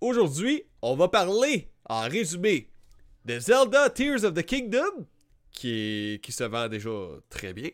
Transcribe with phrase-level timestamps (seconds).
[0.00, 2.70] aujourd'hui, on va parler, en résumé,
[3.24, 5.06] de Zelda Tears of the Kingdom,
[5.50, 6.90] qui, se vend déjà
[7.28, 7.70] très bien.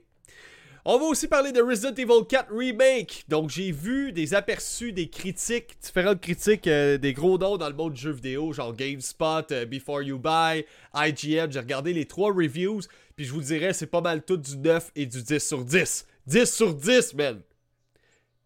[0.85, 3.25] On va aussi parler de Resident Evil 4 Remake.
[3.29, 7.75] Donc, j'ai vu des aperçus, des critiques, différentes critiques euh, des gros noms dans le
[7.75, 11.53] monde du jeu vidéo, genre GameSpot, euh, Before You Buy, IGN.
[11.53, 12.81] J'ai regardé les trois reviews,
[13.15, 16.05] puis je vous dirais, c'est pas mal tout du 9 et du 10 sur 10.
[16.27, 17.43] 10 sur 10, man!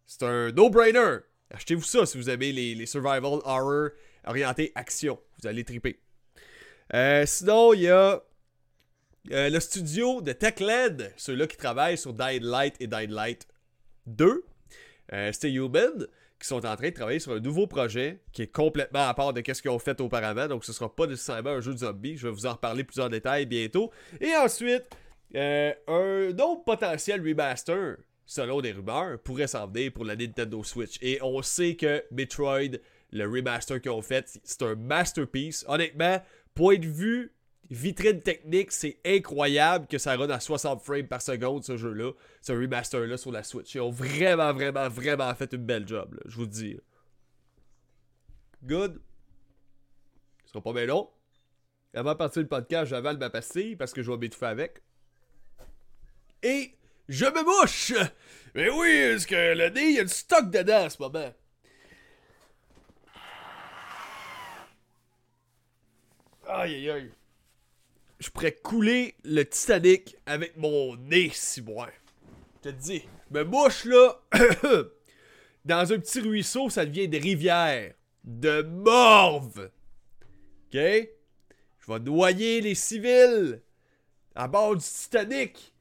[0.06, 1.20] C'est un no-brainer.
[1.50, 3.90] Achetez-vous ça si vous aimez les, survival horror
[4.26, 5.18] orientés action.
[5.40, 6.00] Vous allez triper.
[6.94, 8.22] Euh, sinon, il y a
[9.32, 13.46] euh, le studio de TechLed, ceux-là qui travaillent sur Dying Light et Dying Light
[14.06, 14.44] 2.
[15.12, 16.06] Euh, C'était Human
[16.38, 19.32] qui sont en train de travailler sur un nouveau projet qui est complètement à part
[19.32, 20.48] de ce qu'ils ont fait auparavant.
[20.48, 22.16] Donc, ce sera pas nécessairement un jeu de zombie.
[22.16, 23.90] Je vais vous en reparler plus en détail bientôt.
[24.20, 24.84] Et ensuite,
[25.34, 27.96] euh, un autre potentiel remaster,
[28.26, 30.98] selon des rumeurs, pourrait s'en venir pour la Nintendo Switch.
[31.00, 32.78] Et on sait que Metroid,
[33.12, 35.64] le remaster qu'ils ont fait, c'est un masterpiece.
[35.68, 36.20] Honnêtement,
[36.54, 37.32] point de vue
[37.70, 42.52] vitrine technique, c'est incroyable que ça run à 60 frames par seconde ce jeu-là, ce
[42.52, 43.74] remaster-là sur la Switch.
[43.74, 46.76] Ils ont vraiment, vraiment, vraiment fait une belle job, je vous le dis.
[48.64, 49.00] Good.
[50.44, 51.08] Ce sera pas bien long.
[51.94, 54.82] Avant de partir le podcast, j'avale ma pastille parce que je vais m'étouffer avec.
[56.42, 56.76] Et
[57.08, 57.92] je me bouche!
[58.54, 61.32] Mais oui, parce que le nez, il y a du stock dedans en ce moment?
[66.48, 67.12] Aïe aïe aïe.
[68.18, 71.90] Je pourrais couler le Titanic avec mon nez, si moi.
[72.64, 74.20] Je te dis, me bouche là,
[75.64, 77.92] dans un petit ruisseau, ça devient des rivières.
[78.24, 79.70] De morve.
[80.66, 80.72] Ok?
[80.72, 83.62] Je vais noyer les civils
[84.34, 85.74] à bord du Titanic.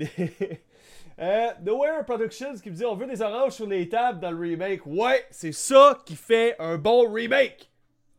[1.18, 4.38] euh, Nowhere Productions qui me dit on veut des oranges sur les tables dans le
[4.38, 4.84] remake.
[4.86, 7.70] Ouais, c'est ça qui fait un bon remake.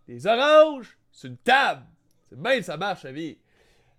[0.07, 1.83] Des oranges sur une table.
[2.29, 3.37] C'est bien ça marche, la vie.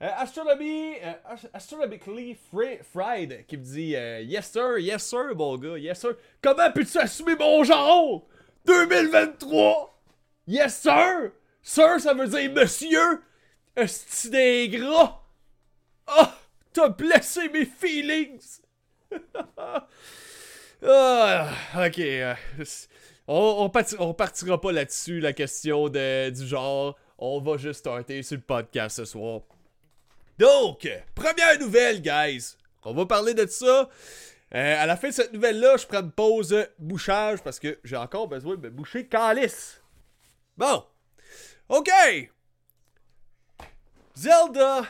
[0.02, 5.34] Euh, Astronomy, euh, Ast- Astronomically Fri- Fried qui me dit euh, Yes sir, yes sir,
[5.36, 6.16] mon gars, yes sir.
[6.40, 8.26] Comment peux-tu assumer mon genre?
[8.64, 10.02] 2023
[10.46, 11.30] Yes sir
[11.62, 13.22] Sir, ça veut dire monsieur
[13.76, 15.22] Esti des gras?
[16.06, 16.34] Ah
[16.72, 18.60] T'as blessé mes feelings
[20.84, 21.48] Ah,
[21.86, 21.98] ok.
[22.00, 22.34] euh,
[23.28, 26.98] on, on, parti- on partira pas là-dessus, la question de, du genre.
[27.18, 29.42] On va juste starter sur le podcast ce soir.
[30.38, 32.56] Donc, première nouvelle, guys.
[32.84, 33.88] On va parler de ça.
[34.54, 37.96] Euh, à la fin de cette nouvelle-là, je prends une pause bouchage parce que j'ai
[37.96, 39.80] encore besoin de me boucher calice.
[40.56, 40.84] Bon.
[41.68, 41.88] OK.
[44.16, 44.82] Zelda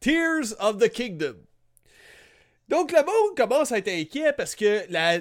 [0.00, 1.36] Tears of the Kingdom.
[2.68, 5.18] Donc, le monde commence à être inquiet parce que la,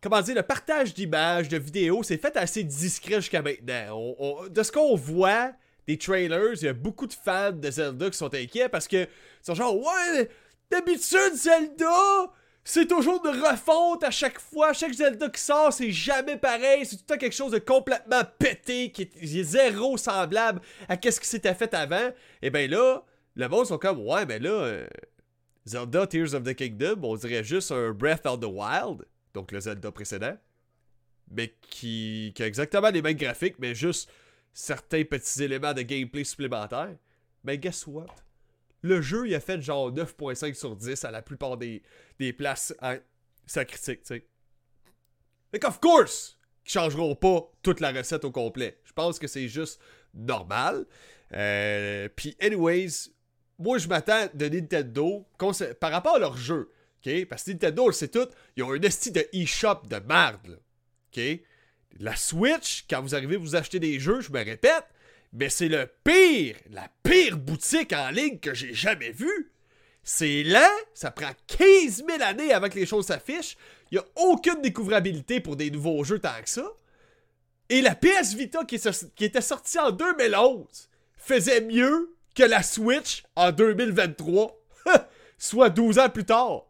[0.00, 4.14] comment dire, le partage d'images, de vidéos, c'est fait assez discret jusqu'à maintenant.
[4.50, 5.52] De ce qu'on voit
[5.86, 9.04] des trailers, il y a beaucoup de fans de Zelda qui sont inquiets parce que
[9.04, 9.08] ils
[9.42, 10.28] sont genre, ouais,
[10.70, 12.32] d'habitude, Zelda,
[12.64, 14.72] c'est toujours une refonte à chaque fois.
[14.72, 16.84] Chaque Zelda qui sort, c'est jamais pareil.
[16.84, 21.20] C'est tout le temps quelque chose de complètement pété, qui est, zéro semblable à ce
[21.20, 22.10] qui s'était fait avant.
[22.42, 23.04] Et ben là,
[23.36, 24.86] le monde sont comme, ouais, ben là, euh,
[25.66, 29.60] Zelda Tears of the Kingdom, on dirait juste un Breath of the Wild, donc le
[29.60, 30.36] Zelda précédent,
[31.30, 34.10] mais qui, qui a exactement les mêmes graphiques, mais juste
[34.52, 36.96] certains petits éléments de gameplay supplémentaires.
[37.42, 38.06] Mais guess what?
[38.82, 41.82] Le jeu, il a fait genre 9.5 sur 10 à la plupart des,
[42.18, 42.96] des places à
[43.46, 44.26] sa critique, tu sais.
[45.50, 48.80] Fait qu'of course, qu'ils changeront pas toute la recette au complet.
[48.84, 49.80] Je pense que c'est juste
[50.12, 50.86] normal.
[51.32, 53.10] Euh, Puis, anyways,
[53.58, 55.26] moi, je m'attends de Nintendo
[55.80, 56.70] par rapport à leur jeu.
[57.28, 60.58] Parce que Nintendo, sait tout, ils ont un esti de eShop de merde.
[62.00, 64.86] La Switch, quand vous arrivez vous acheter des jeux, je me répète,
[65.32, 69.52] mais c'est le pire, la pire boutique en ligne que j'ai jamais vue.
[70.02, 70.60] C'est lent,
[70.92, 73.56] ça prend 15 000 années avant que les choses s'affichent.
[73.90, 76.66] Il n'y a aucune découvrabilité pour des nouveaux jeux tant que ça.
[77.68, 83.52] Et la PS Vita qui était sortie en 2011 faisait mieux que la Switch en
[83.52, 84.60] 2023,
[85.38, 86.66] soit 12 ans plus tard.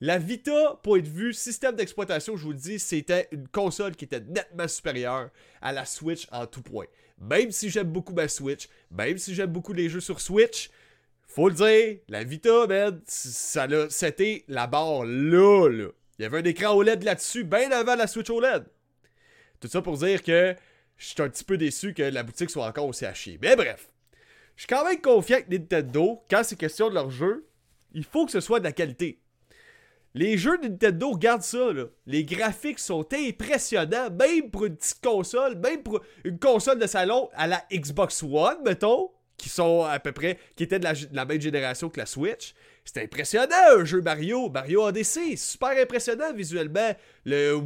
[0.00, 4.04] La Vita, point de vue système d'exploitation, je vous le dis, c'était une console qui
[4.04, 5.30] était nettement supérieure
[5.60, 6.86] à la Switch en tout point.
[7.18, 10.70] Même si j'aime beaucoup ma Switch, même si j'aime beaucoup les jeux sur Switch,
[11.28, 15.88] faut le dire, la Vita, man, ça c'était la barre là, là.
[16.18, 18.64] Il y avait un écran OLED là-dessus, bien avant la Switch OLED.
[19.60, 20.54] Tout ça pour dire que
[20.96, 23.38] je suis un petit peu déçu que la boutique soit encore aussi chier.
[23.40, 23.91] Mais bref,
[24.56, 27.46] je suis quand même confiant que Nintendo, quand c'est question de leur jeu,
[27.94, 29.18] il faut que ce soit de la qualité.
[30.14, 31.84] Les jeux de Nintendo, regarde ça, là.
[32.06, 37.30] Les graphiques sont impressionnants, même pour une petite console, même pour une console de salon
[37.34, 41.40] à la Xbox One, mettons, qui sont à peu près, qui étaient de la, même
[41.40, 42.54] génération que la Switch.
[42.84, 46.92] C'était impressionnant, un jeu Mario, Mario Odyssey, super impressionnant visuellement.
[47.24, 47.58] Le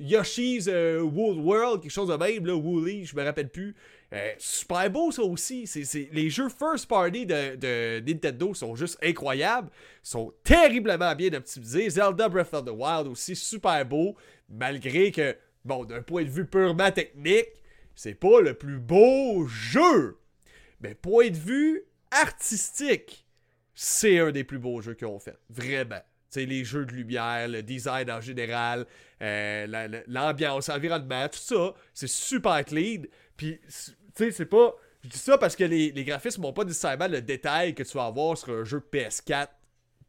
[0.00, 3.76] Yoshi's euh, Wool World, quelque chose de même, là, Woolly, je me rappelle plus.
[4.12, 5.68] Euh, super beau ça aussi.
[6.12, 9.70] Les jeux first party de, Nintendo sont juste incroyables.
[10.02, 11.90] Sont terriblement bien optimisés.
[11.90, 14.16] Zelda Breath of the Wild aussi super beau.
[14.48, 17.48] Malgré que, bon, d'un point de vue purement technique,
[17.94, 20.18] c'est pas le plus beau jeu.
[20.80, 23.26] Mais point de vue artistique,
[23.74, 25.36] c'est un des plus beaux jeux qu'ils ont fait.
[25.48, 26.00] Vraiment.
[26.36, 28.86] les jeux de lumière, le design en général,
[29.22, 33.02] euh, l'ambiance, l'environnement, tout ça, c'est super clean.
[33.36, 33.70] Puis tu
[34.14, 34.74] sais, c'est pas.
[35.02, 37.96] Je dis ça parce que les, les graphismes n'ont pas nécessairement le détail que tu
[37.96, 39.48] vas avoir sur un jeu PS4,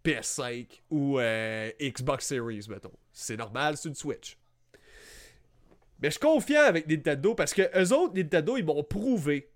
[0.05, 2.93] PS5 ou euh, Xbox Series, mettons.
[3.11, 4.37] C'est normal, c'est une Switch.
[5.99, 9.51] Mais je suis confiant avec Nintendo parce que eux autres, Nintendo, ils m'ont prouvé.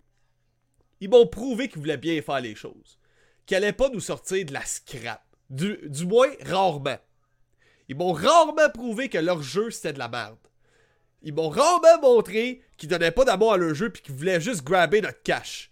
[1.00, 2.98] Ils m'ont prouvé qu'ils voulaient bien faire les choses.
[3.45, 5.24] Qu'ils allaient pas nous sortir de la scrap.
[5.50, 6.98] Du, du moins, rarement.
[7.88, 10.38] Ils m'ont rarement prouvé que leur jeu, c'était de la merde.
[11.21, 14.63] Ils m'ont rarement montré qu'ils donnaient pas d'amour à leur jeu puis qu'ils voulaient juste
[14.63, 15.69] grabber notre cash.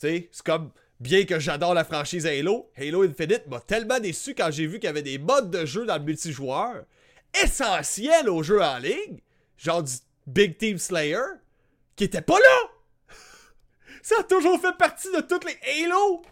[0.00, 0.70] Tu sais, c'est comme
[1.00, 4.86] bien que j'adore la franchise Halo, Halo Infinite m'a tellement déçu quand j'ai vu qu'il
[4.86, 6.84] y avait des modes de jeu dans le multijoueur
[7.42, 9.20] essentiels au jeu en ligne,
[9.58, 9.92] genre du
[10.26, 11.22] Big Team Slayer,
[11.94, 12.70] qui était pas là.
[14.02, 16.22] Ça a toujours fait partie de toutes les Halo.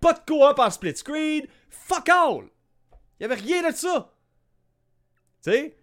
[0.00, 2.48] Pas de coop en split screen, fuck all.
[3.18, 4.14] Il avait rien de ça.
[5.42, 5.76] Tu sais?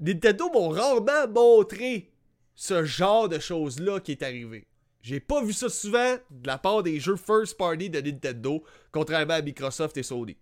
[0.00, 2.10] Nintendo m'ont rarement montré
[2.54, 4.66] ce genre de choses-là qui est arrivé.
[5.02, 9.34] J'ai pas vu ça souvent de la part des jeux first party de Nintendo, contrairement
[9.34, 10.36] à Microsoft et Sony.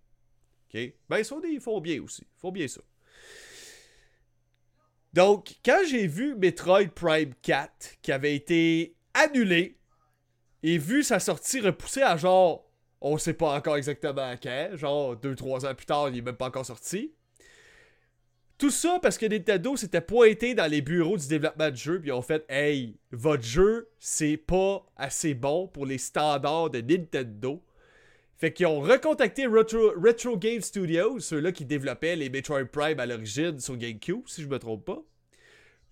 [0.72, 0.92] OK?
[1.08, 2.22] Ben, Sony, ils font bien aussi.
[2.22, 2.80] Ils font bien ça.
[5.12, 9.76] Donc, quand j'ai vu Metroid Prime 4 qui avait été annulé
[10.62, 12.64] et vu sa sortie repoussée à genre,
[13.00, 16.46] on sait pas encore exactement quand, genre 2-3 ans plus tard, il est même pas
[16.46, 17.12] encore sorti.
[18.62, 22.10] Tout ça parce que Nintendo s'était pointé dans les bureaux du développement de jeu, puis
[22.10, 27.60] ils ont fait Hey, votre jeu, c'est pas assez bon pour les standards de Nintendo.
[28.36, 33.58] Fait qu'ils ont recontacté Retro, Game Studios, ceux-là qui développaient les Metroid Prime à l'origine
[33.58, 35.02] sur GameCube, si je me trompe pas,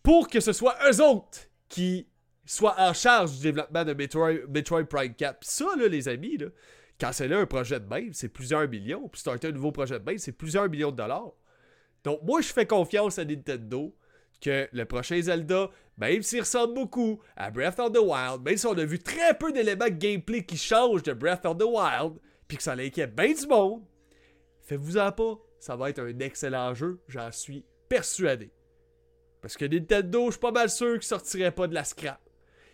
[0.04, 2.06] pour que ce soit eux autres qui
[2.46, 5.40] soient en charge du développement de Metroid, Prime 4.
[5.40, 6.46] Pis ça, les amis, là,
[7.00, 9.08] quand c'est là un projet de même, c'est plusieurs millions.
[9.08, 11.32] Puis starter un nouveau projet de même, c'est plusieurs millions de dollars.
[12.04, 13.94] Donc, moi, je fais confiance à Nintendo
[14.40, 18.66] que le prochain Zelda, même s'il ressemble beaucoup à Breath of the Wild, même si
[18.66, 22.14] on a vu très peu d'éléments gameplay qui changent de Breath of the Wild,
[22.48, 23.82] puis que ça l'inquiète bien du monde,
[24.62, 28.50] faites-vous-en pas, ça va être un excellent jeu, j'en suis persuadé.
[29.42, 32.20] Parce que Nintendo, je suis pas mal sûr qu'ils sortiraient pas de la scrap.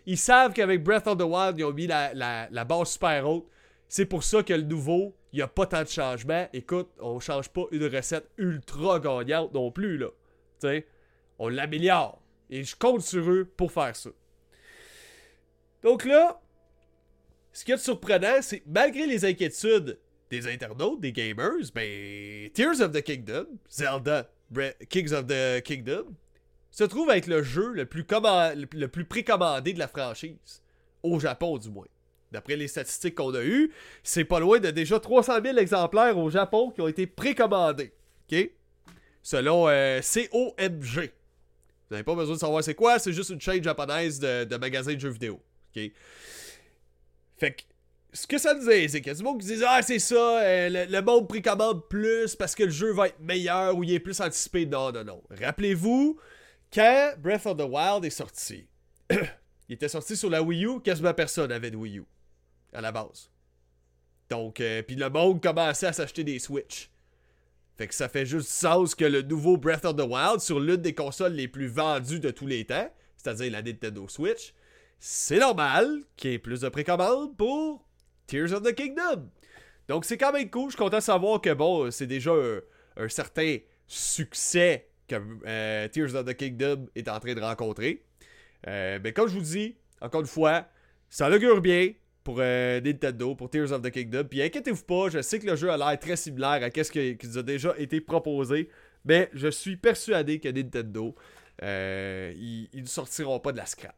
[0.07, 3.49] Ils savent qu'avec Breath of the Wild, ils ont mis la, la base super haute.
[3.89, 6.49] C'est pour ça que le nouveau, il n'y a pas tant de changements.
[6.55, 10.09] Écoute, on change pas une recette ultra gagnante non plus, là.
[11.39, 12.23] on l'améliore.
[12.49, 14.09] Et je compte sur eux pour faire ça.
[15.83, 16.41] Donc là,
[17.53, 19.99] ce qui est surprenant, c'est malgré les inquiétudes
[20.31, 24.31] des internautes, des gamers, ben, Tears of the Kingdom, Zelda,
[24.89, 26.15] Kings of the Kingdom,
[26.71, 30.63] se trouve être le jeu le plus précommandé de la franchise.
[31.03, 31.85] Au Japon, du moins.
[32.33, 36.29] D'après les statistiques qu'on a eues, c'est pas loin de déjà 300 000 exemplaires au
[36.29, 37.93] Japon qui ont été précommandés.
[38.31, 38.51] OK?
[39.23, 41.13] Selon euh, COMG.
[41.89, 44.95] Vous n'avez pas besoin de savoir c'est quoi, c'est juste une chaîne japonaise de, magasins
[44.95, 45.41] de jeux vidéo.
[45.75, 45.83] OK?
[47.39, 47.63] Fait que,
[48.13, 50.41] ce que ça nous dit, c'est qu'il y a du monde qui Ah, c'est ça,
[50.43, 53.93] euh, le, le, monde précommande plus parce que le jeu va être meilleur ou il
[53.93, 54.67] est plus anticipé.
[54.67, 55.23] Non, non, non.
[55.31, 56.19] Rappelez-vous,
[56.75, 58.67] quand Breath of the Wild est sorti,
[59.11, 62.05] il était sorti sur la Wii U, quasiment personne avait de Wii U
[62.77, 63.31] à la base.
[64.29, 66.91] Donc, euh, puis le monde commençait à s'acheter des Switch.
[67.77, 70.77] Fait que ça fait juste sens que le nouveau Breath of the Wild sur l'une
[70.77, 74.55] des consoles les plus vendues de tous les temps, c'est-à-dire la Nintendo Switch,
[74.99, 77.87] c'est normal qu'il y ait plus de précommandes pour
[78.27, 79.29] Tears of the Kingdom.
[79.89, 82.33] Donc c'est quand même cool, je suis content de savoir que bon, c'est déjà
[82.97, 85.17] un, certain succès que
[85.47, 88.05] euh, Tears of the Kingdom est en train de rencontrer.
[88.67, 90.67] Euh, mais comme je vous dis, encore une fois,
[91.11, 91.93] ça augure bien
[92.27, 94.25] pour euh, Nintendo, pour Tears of the Kingdom.
[94.25, 97.17] Puis inquiétez-vous pas, je sais que le jeu a l'air très similaire à ce qui
[97.25, 98.69] nous a déjà été proposé,
[99.05, 101.15] mais je suis persuadé que Nintendo,
[101.63, 103.95] euh, ils, ne sortiront pas de la scrap.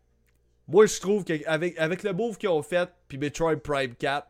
[0.67, 4.29] Moi, je trouve qu'avec avec le move qu'ils ont fait, puis Metroid Prime 4,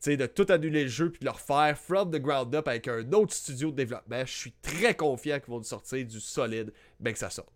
[0.00, 2.88] sais, de tout annuler le jeu puis de le refaire from the ground up avec
[2.88, 4.20] un autre studio de développement.
[4.26, 7.54] Je suis très confiant qu'ils vont nous sortir du solide, bien que ça sorte.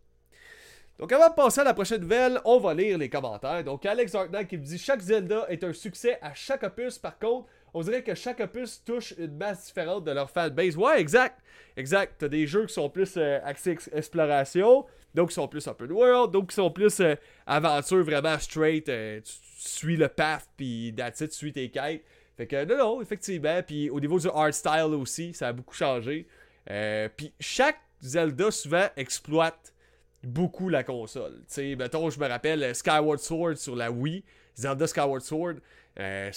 [0.99, 3.65] Donc avant de passer à la prochaine nouvelle, on va lire les commentaires.
[3.65, 6.99] Donc Alex Hartnell qui me dit chaque Zelda est un succès à chaque opus.
[6.99, 10.77] Par contre, on dirait que chaque opus touche une masse différente de leur fanbase.
[10.77, 11.41] Ouais, exact.
[11.77, 12.15] Exact.
[12.19, 13.41] T'as des jeux qui sont plus euh,
[13.93, 18.89] exploration, donc qui sont plus open world, donc qui sont plus euh, aventure vraiment straight.
[18.89, 22.05] Euh, tu, suis le path, puis that's tu suis tes quêtes.
[22.37, 23.61] Fait que non, non, effectivement.
[23.67, 26.29] Puis au niveau du art style aussi, ça a beaucoup changé.
[27.17, 29.74] puis chaque Zelda souvent exploite
[30.27, 31.39] beaucoup la console.
[31.41, 35.55] Tu sais, mettons, je me rappelle Skyward Sword sur la Wii, Zelda Skyward Sword,
[36.01, 36.31] euh,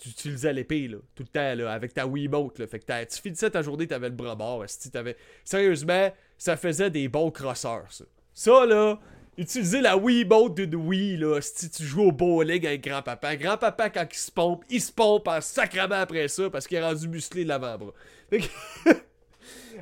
[0.00, 2.66] tu utilisais l'épée, là, tout le temps, là, avec ta Wiimote, là.
[2.66, 5.16] Fait que tu finissais ta journée, t'avais le bras mort, t'avais...
[5.44, 8.04] Sérieusement, ça faisait des bons crosseurs, ça.
[8.32, 8.98] Ça, là,
[9.36, 13.36] utiliser la Wiimote d'une Wii, là, si tu joues au bowling avec grand-papa.
[13.36, 16.82] Grand-papa, quand il se pompe, il se pompe en sacrament après ça, parce qu'il est
[16.82, 17.92] rendu musclé l'avant-bras.
[18.30, 18.90] Fait que...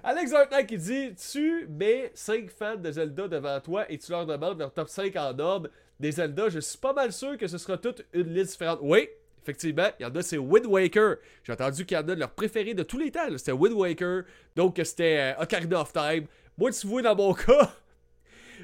[0.06, 4.26] Alex Hartnell qui dit Tu mets 5 fans de Zelda devant toi et tu leur
[4.26, 6.50] demandes leur top 5 en ordre des Zelda.
[6.50, 8.80] Je suis pas mal sûr que ce sera toute une liste différente.
[8.82, 9.08] Oui,
[9.42, 11.16] effectivement, il y en a, c'est Wind Waker.
[11.42, 13.26] J'ai entendu qu'il y en a de leurs préférés de tous les temps.
[13.38, 16.26] C'était Wind Waker, donc c'était euh, Ocarina of Time.
[16.58, 17.74] Moi, tu vois, dans mon cas,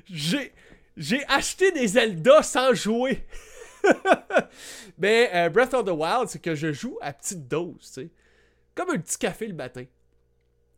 [0.04, 0.52] j'ai,
[0.94, 3.24] j'ai acheté des Zelda sans jouer.
[4.98, 8.10] Mais euh, Breath of the Wild, c'est que je joue à petite dose, tu sais.
[8.74, 9.84] Comme un petit café le matin.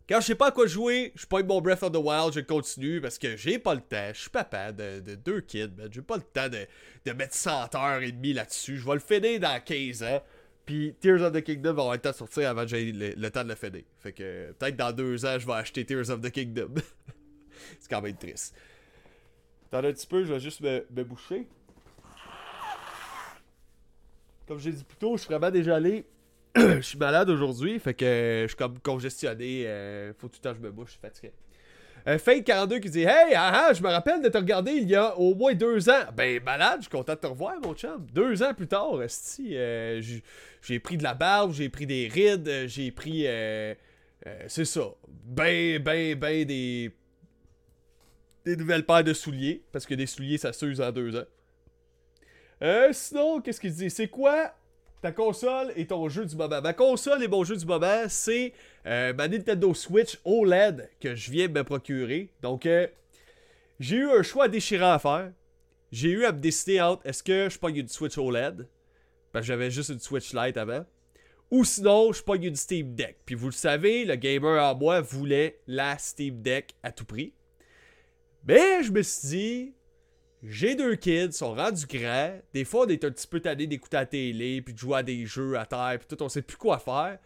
[0.09, 2.41] Quand je sais pas à quoi jouer, je pointe mon Breath of the Wild, je
[2.41, 4.11] continue parce que j'ai pas le temps.
[4.13, 8.03] Je suis papa de, deux kids, mais j'ai pas le temps de, mettre 100 heures
[8.03, 8.79] et demie là-dessus.
[8.79, 10.23] Je vais le finir dans 15 ans.
[10.67, 13.31] Puis Tears of the Kingdom va avoir le temps de sortir avant que j'aie le,
[13.31, 13.83] temps de le finir.
[14.01, 16.75] Fait que peut-être dans deux ans, je vais acheter Tears of the Kingdom.
[17.81, 18.55] C'est quand même triste.
[19.73, 21.47] Attends un petit peu, je vais juste me, me boucher.
[24.47, 26.05] Comme j'ai dit plus tôt, je suis vraiment déjà allé
[26.57, 29.65] je suis malade aujourd'hui, fait que je suis comme congestionné.
[29.67, 31.33] Euh, faut tout le temps que je me bouche, je suis fatigué.
[32.07, 34.97] Euh, Fade42 qui dit Hey, ah, ah, je me rappelle de te regarder il y
[34.97, 36.03] a au moins deux ans.
[36.17, 38.07] Ben, malade, je suis content de te revoir, mon chum.
[38.13, 40.03] Deux ans plus tard, euh,
[40.63, 43.27] j'ai pris de la barbe, j'ai pris des rides, euh, j'ai pris.
[44.49, 44.95] c'est ça.
[45.25, 46.91] Ben, ben, ben des.
[48.45, 49.63] Des nouvelles paires de souliers.
[49.71, 51.27] Parce que des souliers, ça s'use en deux ans.
[52.91, 53.89] Sinon, qu'est-ce qu'il dit?
[53.89, 54.53] C'est quoi
[55.03, 56.63] ta console et ton jeu du moment.
[56.63, 58.53] Ma console et mon jeu du moment, c'est
[58.87, 62.31] euh, ma Nintendo Switch OLED que je viens de me procurer.
[62.41, 62.87] Donc, euh,
[63.81, 65.33] j'ai eu un choix déchirant à faire.
[65.91, 68.69] J'ai eu à me décider entre est-ce que je pogne une Switch OLED,
[69.33, 70.87] parce que j'avais juste une Switch Lite avant,
[71.51, 73.19] ou sinon je pogne une Steam Deck.
[73.27, 77.35] Puis vous le savez, le gamer en moi voulait la Steam Deck à tout prix.
[78.47, 79.75] Mais je me suis dit,
[80.43, 82.37] j'ai deux kids, sont rendus grands.
[82.53, 85.03] Des fois, on est un petit peu tanné d'écouter la télé, puis de jouer à
[85.03, 87.19] des jeux à terre, puis tout, on sait plus quoi faire.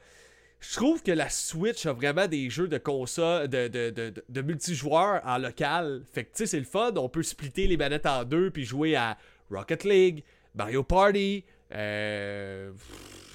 [0.60, 6.02] Je trouve que la Switch a vraiment des jeux de console, de, multijoueurs en local.
[6.12, 6.92] Fait que, tu sais, c'est le fun.
[6.96, 9.16] On peut splitter les manettes en deux, puis jouer à
[9.50, 11.44] Rocket League, Mario Party,
[11.74, 12.72] euh,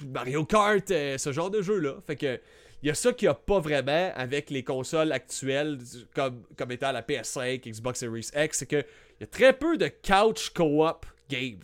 [0.06, 1.96] Mario Kart, euh, ce genre de jeux-là.
[2.06, 2.40] Fait que,
[2.82, 5.78] il y a ça qu'il n'y a pas vraiment avec les consoles actuelles,
[6.14, 8.84] comme, comme étant la PS5, Xbox Series X, c'est que
[9.22, 11.62] y a très peu de couch co-op games.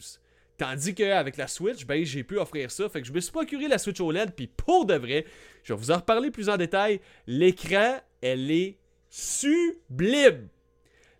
[0.56, 2.88] Tandis qu'avec la Switch, ben, j'ai pu offrir ça.
[2.88, 5.24] Fait que je me suis procuré la Switch OLED, puis pour de vrai,
[5.62, 7.00] je vais vous en reparler plus en détail.
[7.26, 10.48] L'écran, elle est sublime.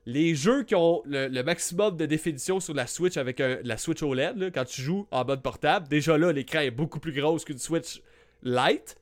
[0.07, 4.51] Les jeux qui ont le, maximum de définition sur la Switch avec la Switch OLED,
[4.55, 8.03] quand tu joues en mode portable, déjà là, l'écran est beaucoup plus gros qu'une Switch
[8.43, 8.97] Lite.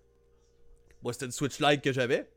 [1.02, 2.28] Moi, c'était une Switch Lite que j'avais.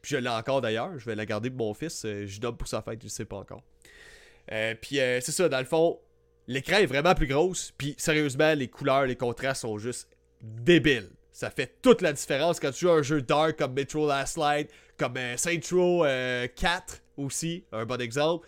[0.00, 0.98] Puis je l'ai encore d'ailleurs.
[0.98, 2.04] Je vais la garder pour mon fils.
[2.04, 3.62] Euh, je donne pour sa fête, je sais pas encore.
[4.52, 5.98] Euh, puis euh, c'est ça, dans le fond,
[6.46, 7.72] l'écran est vraiment plus grosse.
[7.76, 10.08] Puis sérieusement, les couleurs, les contrastes sont juste
[10.40, 11.10] débiles.
[11.32, 14.70] Ça fait toute la différence quand tu joues un jeu dark comme Metro Last Light,
[14.96, 18.46] comme euh, Saint Row 4 aussi, un bon exemple.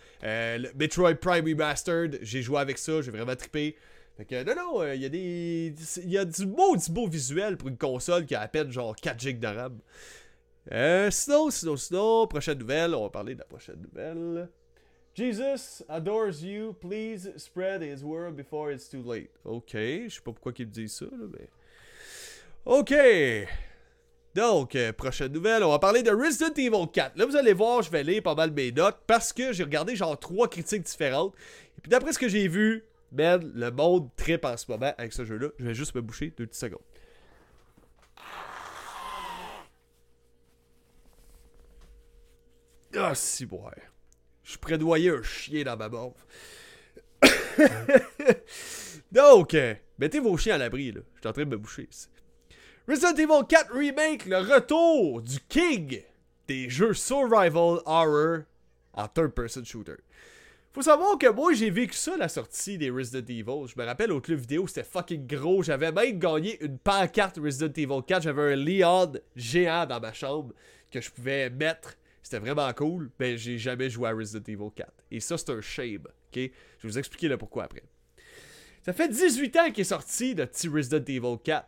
[0.75, 3.75] Metroid Prime Remastered, j'ai joué avec ça, j'ai vraiment trippé.
[4.15, 5.73] Fait que non, non, il y a des.
[5.97, 8.71] Il y a du beau, du beau visuel pour une console qui a à peine
[8.71, 11.11] genre 4 GB de RAM.
[11.11, 14.49] sinon, sinon, sinon, prochaine nouvelle, on va parler de la prochaine nouvelle.
[15.17, 16.75] Jesus adores you.
[16.79, 19.31] Please spread his word before it's too late.
[19.43, 21.49] Ok, je sais pas pourquoi il me dit ça, là, mais.
[22.65, 22.93] Ok.
[24.35, 27.17] Donc, euh, prochaine nouvelle, on va parler de Resident Evil 4.
[27.17, 29.95] Là, vous allez voir, je vais lire pas mal mes notes parce que j'ai regardé
[29.95, 31.33] genre trois critiques différentes.
[31.79, 35.13] Et puis d'après ce que j'ai vu, ben, le monde trip en ce moment avec
[35.13, 35.47] ce jeu-là.
[35.57, 36.83] Je vais juste me boucher deux petites secondes.
[42.95, 43.73] Ah, si, boire.
[44.47, 46.13] Je prédoyais un chien dans ma morve.
[49.11, 51.01] Donc, euh, mettez vos chiens à l'abri, là.
[51.15, 52.07] Je suis en train de me boucher ici.
[52.87, 56.01] Resident Evil 4 Remake, le retour du king
[56.47, 58.43] des jeux survival horror
[58.93, 59.97] en third-person shooter.
[60.71, 63.67] Faut savoir que moi, j'ai vécu ça, la sortie des Resident Evil.
[63.67, 65.61] Je me rappelle au club vidéo, c'était fucking gros.
[65.61, 68.23] J'avais même gagné une pancarte Resident Evil 4.
[68.23, 70.53] J'avais un Leon géant dans ma chambre
[70.89, 71.97] que je pouvais mettre.
[72.29, 74.91] C'était vraiment cool, mais j'ai jamais joué à Resident Evil 4.
[75.11, 76.33] Et ça, c'est un shame, ok?
[76.33, 76.51] Je vais
[76.83, 77.83] vous expliquer le pourquoi après.
[78.81, 81.65] Ça fait 18 ans qu'il est sorti, le petit Resident Evil 4.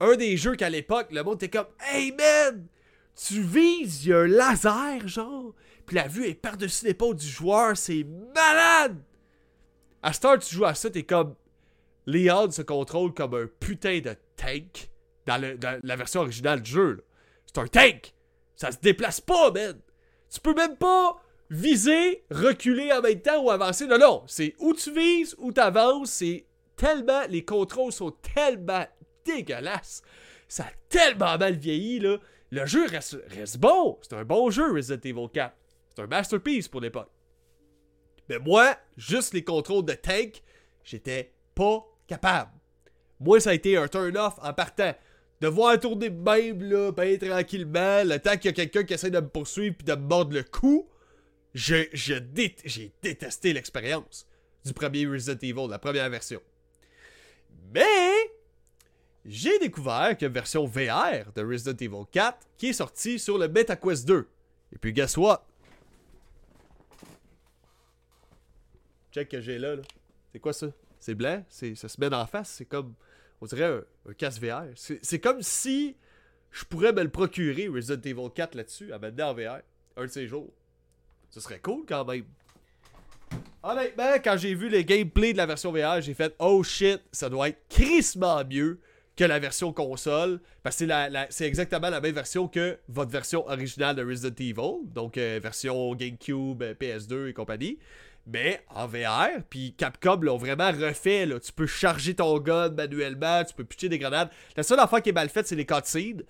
[0.00, 2.66] Un des jeux qu'à l'époque, le monde était comme Hey man!
[3.14, 5.54] Tu vises, il y a un laser, genre.
[5.84, 8.96] Puis la vue est par-dessus l'épaule du joueur, c'est malade!
[10.02, 11.34] À Star, tu joues à ça, t'es comme.
[12.06, 14.88] Leon se contrôle comme un putain de tank
[15.26, 17.04] dans, dans la version originale du jeu.
[17.44, 18.14] C'est un tank!
[18.56, 19.78] Ça se déplace pas, man!
[20.30, 21.20] Tu peux même pas
[21.50, 23.86] viser, reculer en même temps ou avancer.
[23.86, 26.10] Non, non, c'est où tu vises, où tu avances.
[26.10, 26.46] C'est
[26.76, 27.22] tellement.
[27.28, 28.86] Les contrôles sont tellement
[29.24, 30.02] dégueulasses.
[30.48, 32.18] Ça a tellement mal vieilli, là.
[32.50, 33.98] Le jeu reste, reste bon.
[34.02, 35.54] C'est un bon jeu, Resident Evil 4.
[35.94, 37.10] C'est un masterpiece pour l'époque.
[38.28, 40.42] Mais moi, juste les contrôles de tank,
[40.84, 42.50] j'étais pas capable.
[43.20, 44.94] Moi, ça a été un turn-off en partant.
[45.40, 49.10] De voir tourner même, là, ben tranquillement, le temps qu'il y a quelqu'un qui essaie
[49.10, 50.88] de me poursuivre puis de me mordre le cou,
[51.54, 51.88] j'ai
[53.02, 54.26] détesté l'expérience
[54.64, 56.42] du premier Resident Evil, la première version.
[57.72, 58.32] Mais
[59.24, 64.06] j'ai découvert que version VR de Resident Evil 4 qui est sortie sur le MetaQuest
[64.06, 64.28] 2.
[64.72, 65.46] Et puis guess what?
[69.12, 69.76] Check que j'ai là.
[70.32, 70.68] C'est quoi ça?
[71.00, 71.42] C'est blanc?
[71.48, 72.50] Ça se met en face?
[72.50, 72.94] C'est comme,
[73.40, 74.64] on dirait un, casque VR.
[74.74, 75.96] C'est comme si
[76.50, 79.60] je pourrais me le procurer, Resident Evil 4 là-dessus, à mettre en VR,
[79.96, 80.52] un de ces jours.
[81.30, 82.24] Ce serait cool quand même.
[83.62, 87.28] Honnêtement, quand j'ai vu les gameplays de la version VR, j'ai fait Oh shit, ça
[87.28, 88.80] doit être crissement mieux
[89.16, 90.40] que la version console.
[90.62, 90.86] Parce que
[91.28, 94.92] c'est exactement la même version que votre version originale de Resident Evil.
[94.92, 97.78] Donc euh, version GameCube, euh, PS2 et compagnie
[98.26, 99.42] mais en VR.
[99.48, 101.26] Puis Capcom l'ont vraiment refait.
[101.26, 101.40] Là.
[101.40, 104.30] Tu peux charger ton gun manuellement, tu peux pitcher des grenades.
[104.56, 106.22] La seule affaire qui est mal faite, c'est les cutscenes.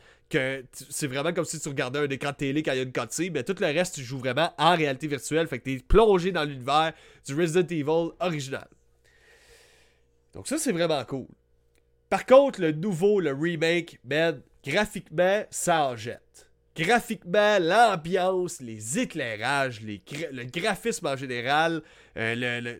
[0.72, 2.92] C'est vraiment comme si tu regardais un écran de télé quand il y a une
[2.92, 3.32] cutscene.
[3.32, 5.46] Mais tout le reste, tu joues vraiment en réalité virtuelle.
[5.48, 6.92] Fait que t'es plongé dans l'univers
[7.26, 8.68] du Resident Evil original.
[10.32, 11.26] Donc ça, c'est vraiment cool.
[12.08, 16.29] Par contre, le nouveau, le remake, man, graphiquement, ça en jette
[16.76, 21.82] graphiquement, l'ambiance, les éclairages, le graphisme en général,
[22.16, 22.72] euh,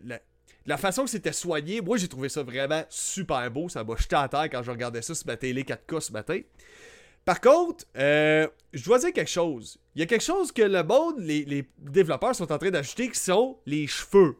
[0.65, 3.69] la façon que c'était soigné, moi j'ai trouvé ça vraiment super beau.
[3.69, 6.39] Ça m'a jeté à terre quand je regardais ça sur ma télé 4K ce matin.
[7.25, 9.77] Par contre, euh, je dois dire quelque chose.
[9.95, 13.19] Il y a quelque chose que le monde, les, développeurs sont en train d'ajouter qui
[13.19, 14.37] sont les cheveux.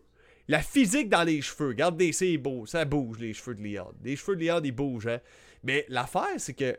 [0.48, 1.70] La physique dans les cheveux.
[1.70, 2.66] Regardez, c'est beau.
[2.66, 3.94] Ça bouge, les cheveux de Leon.
[4.04, 5.08] Les cheveux de Leon, ils bougent.
[5.08, 5.20] Hein?
[5.64, 6.78] Mais l'affaire, c'est que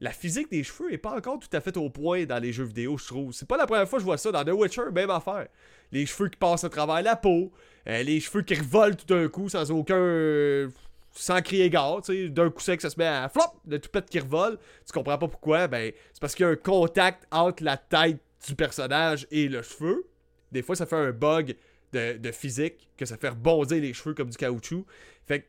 [0.00, 2.64] la physique des cheveux est pas encore tout à fait au point dans les jeux
[2.64, 3.32] vidéo, je trouve.
[3.32, 4.30] C'est pas la première fois que je vois ça.
[4.30, 5.48] Dans The Witcher, même affaire.
[5.92, 7.52] Les cheveux qui passent à travers la peau,
[7.88, 10.68] euh, les cheveux qui revolent tout d'un coup sans aucun.
[11.12, 12.28] sans crier gare, tu sais.
[12.28, 14.58] D'un coup sec, ça se met à flop, le tout qui revole.
[14.84, 15.66] Tu comprends pas pourquoi?
[15.68, 19.62] Ben, c'est parce qu'il y a un contact entre la tête du personnage et le
[19.62, 20.06] cheveu.
[20.52, 21.56] Des fois, ça fait un bug
[21.92, 24.84] de, de physique, que ça fait rebondir les cheveux comme du caoutchouc.
[25.26, 25.46] Fait que,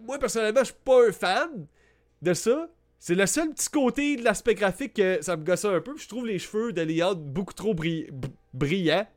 [0.00, 1.66] moi, personnellement, je suis pas un fan
[2.22, 2.68] de ça.
[3.04, 5.96] C'est le seul petit côté de l'aspect graphique que ça me gosse un peu.
[5.98, 7.74] Je trouve les cheveux de beaucoup trop
[8.54, 9.08] brillants.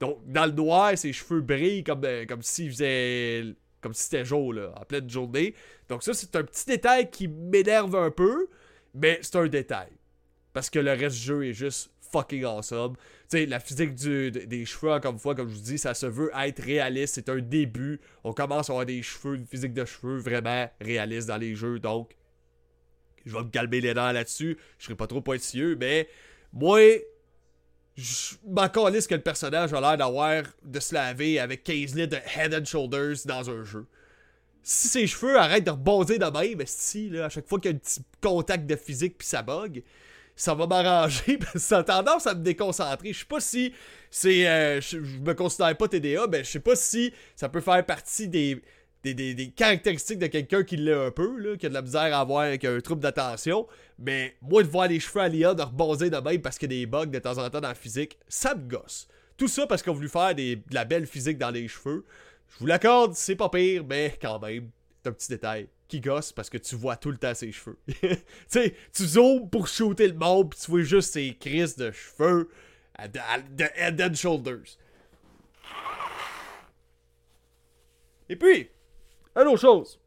[0.00, 3.54] Donc, dans le noir, ses cheveux brillent comme, euh, comme s'il.
[3.80, 5.54] Comme si c'était jour, là, en pleine journée.
[5.88, 8.48] Donc, ça, c'est un petit détail qui m'énerve un peu.
[8.94, 9.90] Mais c'est un détail.
[10.52, 12.96] Parce que le reste du jeu est juste fucking awesome.
[13.30, 16.06] Tu sais, la physique des cheveux, encore une fois, comme je vous dis, ça se
[16.06, 17.14] veut être réaliste.
[17.14, 18.00] C'est un début.
[18.24, 21.78] On commence à avoir des cheveux, une physique de cheveux vraiment réaliste dans les jeux.
[21.78, 22.16] Donc,
[23.26, 24.58] je vais me calmer les dents là-dessus.
[24.78, 26.08] Je serai pas trop pointilleux, mais
[26.52, 26.80] moi,
[27.96, 32.38] je m'en que le personnage a l'air d'avoir de se laver avec 15 litres de
[32.38, 33.86] Head and Shoulders dans un jeu.
[34.62, 37.76] Si ses cheveux arrêtent de rebondir de même, si, à chaque fois qu'il y a
[37.76, 39.82] un petit contact de physique puis ça bug,
[40.36, 43.12] ça va m'arranger parce que ça a tendance à me déconcentrer.
[43.12, 43.74] Je sais pas si.
[44.24, 48.28] Euh, je, me considère pas TDA, ben je sais pas si ça peut faire partie
[48.28, 48.60] des
[49.02, 52.20] des, caractéristiques de quelqu'un qui l'a un peu, là, qui a de la misère à
[52.20, 53.66] avoir avec un trouble d'attention.
[53.98, 56.76] Mais moi, de voir les cheveux à l'IA de rebondir de même parce qu'il y
[56.76, 59.08] a des bugs de temps en temps dans la physique, ça me gosse.
[59.36, 62.04] Tout ça parce qu'on a voulu faire de la belle physique dans les cheveux.
[62.48, 64.70] Je vous l'accorde, c'est pas pire, mais quand même,
[65.02, 67.78] c'est un petit détail qui gosse parce que tu vois tout le temps ses cheveux.
[67.86, 68.16] tu
[68.48, 72.48] sais, tu zoomes pour shooter le monde, puis tu vois juste ses crises de cheveux
[73.08, 74.76] de head and shoulders.
[78.28, 78.70] Et puis,
[79.42, 80.00] une autre chose.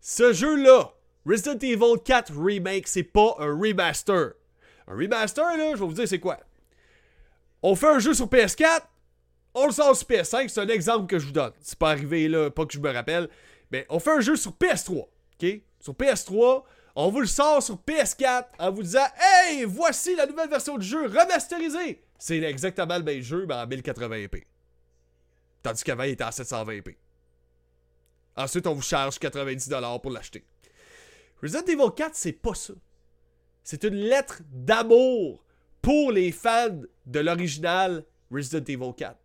[0.00, 0.92] Ce jeu-là,
[1.26, 4.32] Resident Evil 4 Remake, c'est pas un remaster.
[4.86, 6.38] Un remaster, là, je vais vous dire c'est quoi.
[7.62, 8.82] On fait un jeu sur PS4,
[9.54, 11.52] on le sort sur PS5, c'est un exemple que je vous donne.
[11.60, 13.28] C'est pas arrivé là, pas que je me rappelle.
[13.70, 15.60] Mais on fait un jeu sur PS3, ok?
[15.80, 16.64] Sur PS3,
[16.96, 20.86] on vous le sort sur PS4 en vous disant Hey, voici la nouvelle version du
[20.86, 22.02] jeu remasterisée.
[22.18, 24.44] C'est exactement le même jeu, mais en 1080p.
[25.62, 26.96] Tandis qu'avant, il était en 720p.
[28.36, 30.44] Ensuite, on vous charge 90$ pour l'acheter.
[31.42, 32.74] Resident Evil 4, c'est pas ça.
[33.62, 35.44] C'est une lettre d'amour
[35.82, 39.16] pour les fans de l'original Resident Evil 4.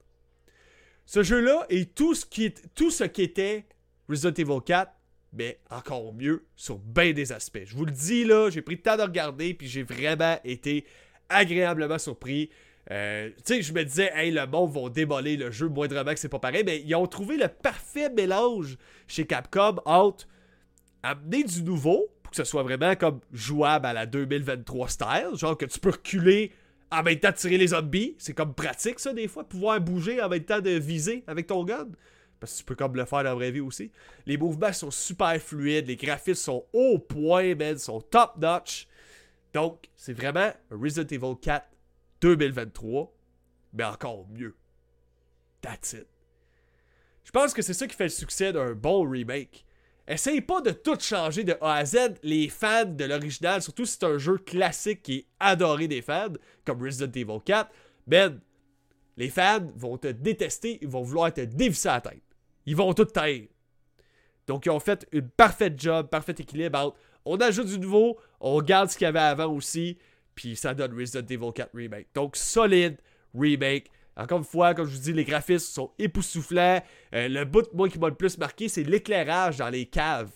[1.06, 3.66] Ce jeu-là est tout ce qui, tout ce qui était
[4.08, 4.92] Resident Evil 4,
[5.34, 7.64] mais encore mieux sur bien des aspects.
[7.66, 10.86] Je vous le dis là, j'ai pris le temps de regarder, puis j'ai vraiment été
[11.30, 12.50] agréablement surpris.
[12.92, 16.20] Euh, tu sais, je me disais, hey, le monde va démolir le jeu, moindrement que
[16.20, 20.28] c'est pas pareil, mais ils ont trouvé le parfait mélange chez Capcom entre
[21.04, 25.58] amener du nouveau, pour que ce soit vraiment comme jouable à la 2023 style, genre
[25.58, 26.52] que tu peux reculer
[26.92, 28.16] en même temps de tirer les zombies.
[28.18, 31.64] C'est comme pratique ça des fois, pouvoir bouger en même temps de viser avec ton
[31.64, 31.88] gun.
[32.40, 33.92] Parce que tu peux comme le faire dans la vraie vie aussi.
[34.26, 38.88] Les mouvements sont super fluides, les graphismes sont au point, man, sont top notch.
[39.54, 41.66] Donc, c'est vraiment Resident Evil 4
[42.22, 43.14] 2023,
[43.74, 44.56] mais encore mieux.
[45.62, 46.08] That's it.
[47.24, 49.66] Je pense que c'est ça qui fait le succès d'un bon remake.
[50.08, 52.16] Essaye pas de tout changer de A à Z.
[52.24, 56.34] Les fans de l'original, surtout si c'est un jeu classique qui est adoré des fans,
[56.66, 57.70] comme Resident Evil 4,
[58.08, 58.40] ben,
[59.18, 62.24] les fans vont te détester, ils vont vouloir te dévisser la tête.
[62.66, 63.44] Ils vont tout taire.
[64.48, 68.62] Donc, ils ont fait une parfaite job, parfait équilibre entre on ajoute du nouveau, on
[68.62, 69.98] garde ce qu'il y avait avant aussi,
[70.40, 72.08] puis ça donne Resident Evil 4 Remake.
[72.16, 72.96] Donc, solide
[73.38, 73.92] remake.
[74.16, 76.82] Encore une fois, comme je vous dis, les graphismes sont époustouflants.
[77.14, 80.32] Euh, le bout, moi, qui m'a le plus marqué, c'est l'éclairage dans les caves.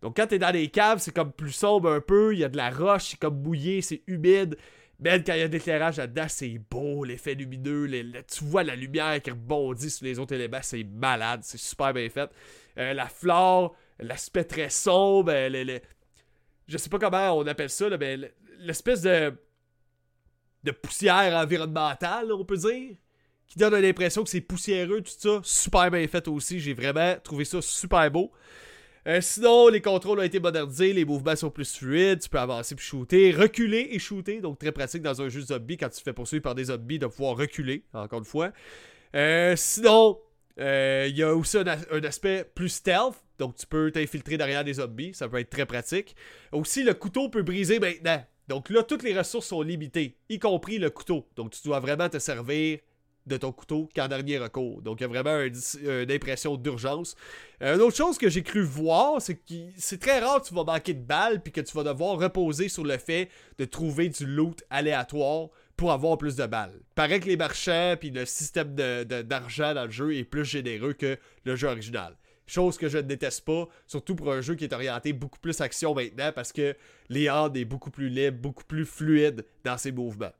[0.00, 2.32] Donc, quand t'es dans les caves, c'est comme plus sombre un peu.
[2.32, 4.56] Il y a de la roche, c'est comme mouillé, c'est humide.
[5.00, 7.88] Mais quand il y a de l'éclairage là-dedans, c'est beau, l'effet lumineux.
[8.32, 12.08] tu vois la lumière qui rebondit sur les autres éléments, c'est malade, c'est super bien
[12.08, 12.30] fait.
[12.78, 15.80] Euh, la flore, l'aspect très sombre, euh,
[16.68, 19.34] je sais pas comment on appelle ça, mais l'espèce de,
[20.64, 22.96] de poussière environnementale, on peut dire,
[23.46, 25.40] qui donne l'impression que c'est poussiéreux, tout ça.
[25.42, 26.58] Super bien fait aussi.
[26.58, 28.32] J'ai vraiment trouvé ça super beau.
[29.06, 32.76] Euh, sinon, les contrôles ont été modernisés, les mouvements sont plus fluides, tu peux avancer
[32.76, 35.98] puis shooter, reculer et shooter, donc très pratique dans un jeu de zombie quand tu
[35.98, 38.52] te fais poursuivre par des zombies de pouvoir reculer, encore une fois.
[39.16, 40.20] Euh, sinon,
[40.60, 44.62] euh, il y a aussi un, un, aspect plus stealth, donc tu peux t'infiltrer derrière
[44.62, 46.14] des zombies, ça peut être très pratique.
[46.52, 48.24] Aussi, le couteau peut briser maintenant.
[48.48, 51.26] Donc là, toutes les ressources sont limitées, y compris le couteau.
[51.36, 52.78] Donc tu dois vraiment te servir
[53.26, 54.82] de ton couteau qu'en dernier recours.
[54.82, 57.14] Donc il y a vraiment une, impression d'urgence.
[57.62, 60.54] Euh, une autre chose que j'ai cru voir, c'est que c'est très rare que tu
[60.54, 63.28] vas manquer de balles puis que tu vas devoir reposer sur le fait
[63.58, 66.80] de trouver du loot aléatoire pour avoir plus de balles.
[66.94, 71.16] Paraît que les marchands puis le système d'argent dans le jeu est plus généreux que
[71.44, 72.16] le jeu original.
[72.46, 75.60] Chose que je ne déteste pas, surtout pour un jeu qui est orienté beaucoup plus
[75.60, 76.76] action maintenant parce que
[77.08, 80.32] Léon est beaucoup plus libre, beaucoup plus fluide dans ses mouvements.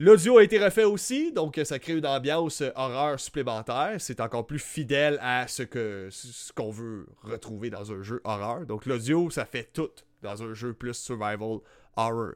[0.00, 3.94] L'audio a été refait aussi, donc ça crée une ambiance horreur supplémentaire.
[3.98, 6.08] C'est encore plus fidèle à ce que
[6.56, 8.66] qu'on veut retrouver dans un jeu horreur.
[8.66, 9.90] Donc l'audio, ça fait tout
[10.22, 11.58] dans un jeu plus survival
[11.96, 12.32] horror.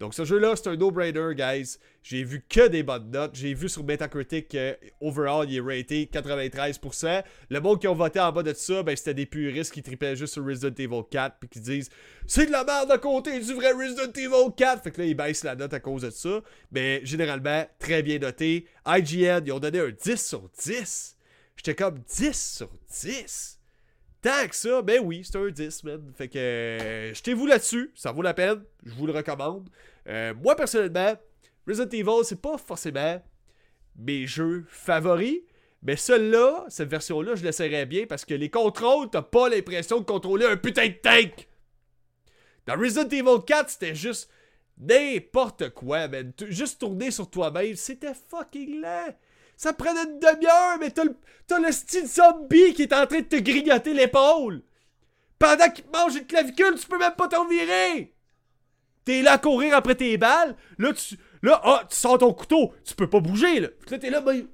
[0.00, 1.76] Donc ce jeu-là, c'est un no-brainer, guys.
[2.02, 3.34] J'ai vu que des bonnes notes.
[3.34, 7.22] J'ai vu sur Metacritic que overall, il est raté 93%.
[7.48, 10.16] Le monde qui ont voté en bas de ça, ben, c'était des puristes qui tripaient
[10.16, 11.88] juste sur Resident Evil 4 puis qui disent
[12.26, 14.82] c'est de la merde à côté du vrai Resident Evil 4.
[14.82, 16.40] Fait que là, ils baissent la note à cause de ça.
[16.72, 18.66] Mais généralement, très bien noté.
[18.86, 21.16] IGN, ils ont donné un 10 sur 10.
[21.56, 22.70] J'étais comme 10 sur
[23.02, 23.60] 10.
[24.24, 26.12] Tant que ça, ben oui, c'est un 10, man.
[26.16, 29.68] Fait que euh, jetez-vous là-dessus, ça vaut la peine, je vous le recommande.
[30.08, 31.14] Euh, moi, personnellement,
[31.68, 33.22] Resident Evil, c'est pas forcément
[33.96, 35.40] mes jeux favoris,
[35.82, 40.06] mais celui-là, cette version-là, je l'essaierais bien parce que les contrôles, t'as pas l'impression de
[40.06, 41.46] contrôler un putain de tank.
[42.64, 44.30] Dans Resident Evil 4, c'était juste
[44.78, 46.32] n'importe quoi, man.
[46.48, 49.14] Juste tourner sur toi-même, c'était fucking lent.
[49.56, 53.20] Ça prenait une demi-heure, mais t'as le, t'as le style zombie qui est en train
[53.20, 54.62] de te grignoter l'épaule.
[55.38, 58.14] Pendant qu'il mange une clavicule, tu peux même pas t'en virer.
[59.04, 60.56] T'es là à courir après tes balles.
[60.78, 62.72] Là, tu, là, oh, tu sors ton couteau.
[62.84, 63.68] Tu peux pas bouger, là.
[63.86, 64.46] T'es là, ben.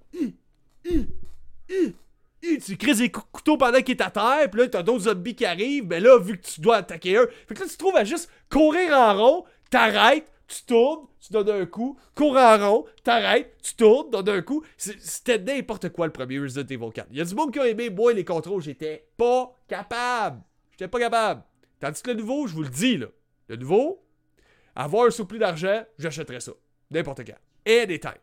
[2.42, 5.44] tu crises des couteaux pendant qu'il est à terre, puis là, t'as d'autres zombies qui
[5.44, 7.96] arrivent, mais là, vu que tu dois attaquer un, fait que là, tu te trouves
[7.96, 12.84] à juste courir en rond, t'arrêtes, tu tournes, tu donnes un coup, cours en rond,
[13.04, 14.64] t'arrêtes, tu tournes, donnes un coup.
[14.76, 17.08] C'était n'importe quoi le premier Resident Evil 4.
[17.10, 20.42] Il y a du monde qui a aimé, moi, les contrôles, j'étais pas capable.
[20.72, 21.42] J'étais pas capable.
[21.78, 23.06] Tandis que le nouveau, je vous le dis, là,
[23.48, 24.04] le nouveau,
[24.74, 26.52] avoir un surplus d'argent, j'achèterais ça.
[26.90, 27.38] N'importe quand.
[27.66, 28.20] Anytime.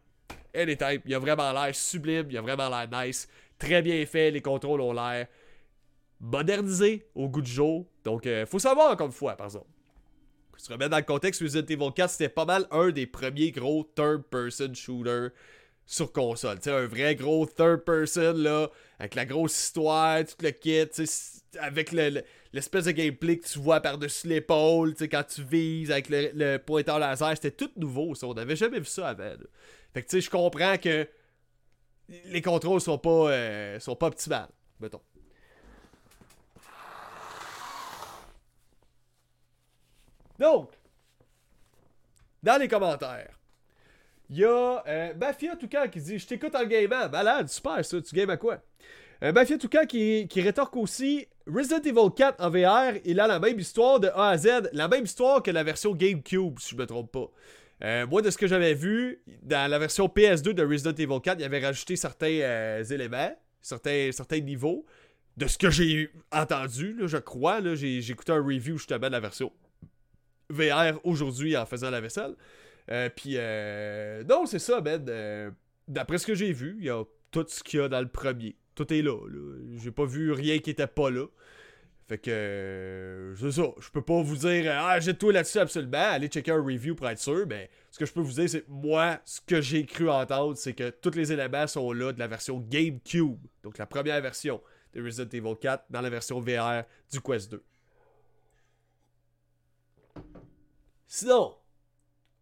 [0.53, 1.01] Anytime.
[1.05, 3.27] Il a vraiment l'air sublime, il a vraiment l'air nice.
[3.57, 5.27] Très bien fait, les contrôles ont l'air
[6.19, 7.85] modernisés au goût du jour.
[8.03, 9.67] Donc, euh, faut savoir encore une fois, par exemple.
[10.57, 13.83] Se remettre dans le contexte, Resident Evil 4, c'était pas mal un des premiers gros
[13.95, 15.29] third-person shooters
[15.85, 16.57] sur console.
[16.65, 20.85] un vrai gros third-person, là, avec la grosse histoire, tout le kit,
[21.59, 26.99] avec l'espèce de gameplay que tu vois par-dessus l'épaule, quand tu vises avec le, pointeur
[26.99, 28.27] laser, c'était tout nouveau, ça.
[28.27, 29.35] On n'avait jamais vu ça avant.
[29.93, 31.07] Fait que, tu sais, je comprends que
[32.25, 35.01] les contrôles sont pas, euh, sont pas optimales, mettons.
[40.39, 40.71] Donc,
[42.43, 43.37] dans les commentaires,
[44.29, 47.09] il y a euh, Mafia Toucan qui dit Je t'écoute en gaming.
[47.11, 48.01] Malade, super ça.
[48.01, 48.59] Tu games à quoi
[49.23, 52.99] euh, Mafia Toucan qui, qui rétorque aussi Resident Evil 4 en VR.
[53.05, 54.69] Il a la même histoire de A à Z.
[54.73, 57.31] La même histoire que la version GameCube, si je me trompe pas.
[57.83, 61.39] Euh, moi, de ce que j'avais vu, dans la version PS2 de Resident Evil 4,
[61.39, 64.85] il avait rajouté certains euh, éléments, certains, certains niveaux.
[65.35, 69.51] De ce que j'ai entendu, je crois, j'ai écouté un review justement de la version
[70.49, 72.35] VR aujourd'hui en faisant la vaisselle.
[72.89, 75.03] Euh, puis, euh, non, c'est ça, Ben.
[75.09, 75.51] Euh,
[75.87, 78.07] d'après ce que j'ai vu, il y a tout ce qu'il y a dans le
[78.07, 78.55] premier.
[78.75, 79.17] Tout est là.
[79.77, 81.25] J'ai pas vu rien qui était pas là.
[82.07, 83.63] Fait que, c'est ça.
[83.79, 85.97] Je peux pas vous dire, ah, j'ai tout là-dessus absolument.
[85.97, 87.45] Allez checker un review pour être sûr.
[87.47, 90.73] Mais ce que je peux vous dire, c'est moi, ce que j'ai cru entendre, c'est
[90.73, 93.37] que tous les éléments sont là de la version GameCube.
[93.63, 94.61] Donc, la première version
[94.93, 97.61] de Resident Evil 4 dans la version VR du Quest 2.
[101.07, 101.55] Sinon,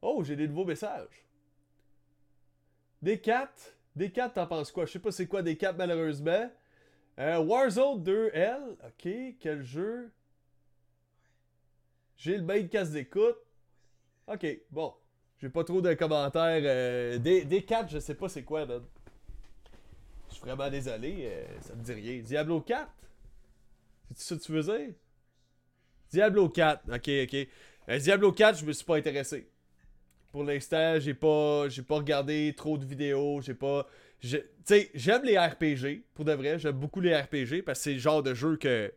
[0.01, 1.25] oh, j'ai des nouveaux messages.
[3.01, 3.49] Des 4.
[3.95, 4.85] Des 4, t'en penses quoi?
[4.85, 6.49] Je sais pas c'est quoi des 4 malheureusement.
[7.19, 8.75] Euh, Warzone 2L.
[8.85, 10.11] Ok, quel jeu?
[12.17, 13.37] J'ai le bain de casse d'écoute.
[14.27, 14.93] Ok, bon.
[15.37, 16.61] J'ai pas trop de commentaires.
[16.63, 18.83] Euh, des, des 4, je sais pas c'est quoi, man.
[20.29, 21.25] Je suis vraiment désolé.
[21.25, 22.21] Euh, ça me dit rien.
[22.21, 22.89] Diablo 4?
[24.15, 24.95] C'est ça que tu veux dire?
[26.09, 26.83] Diablo 4.
[26.89, 27.47] Ok, ok.
[27.89, 29.47] Euh, Diablo 4, je me suis pas intéressé.
[30.31, 33.87] Pour l'instant, j'ai pas j'ai pas regardé trop de vidéos, j'ai pas
[34.19, 37.93] tu sais, j'aime les RPG pour de vrai, j'aime beaucoup les RPG parce que c'est
[37.93, 38.91] le genre de jeu que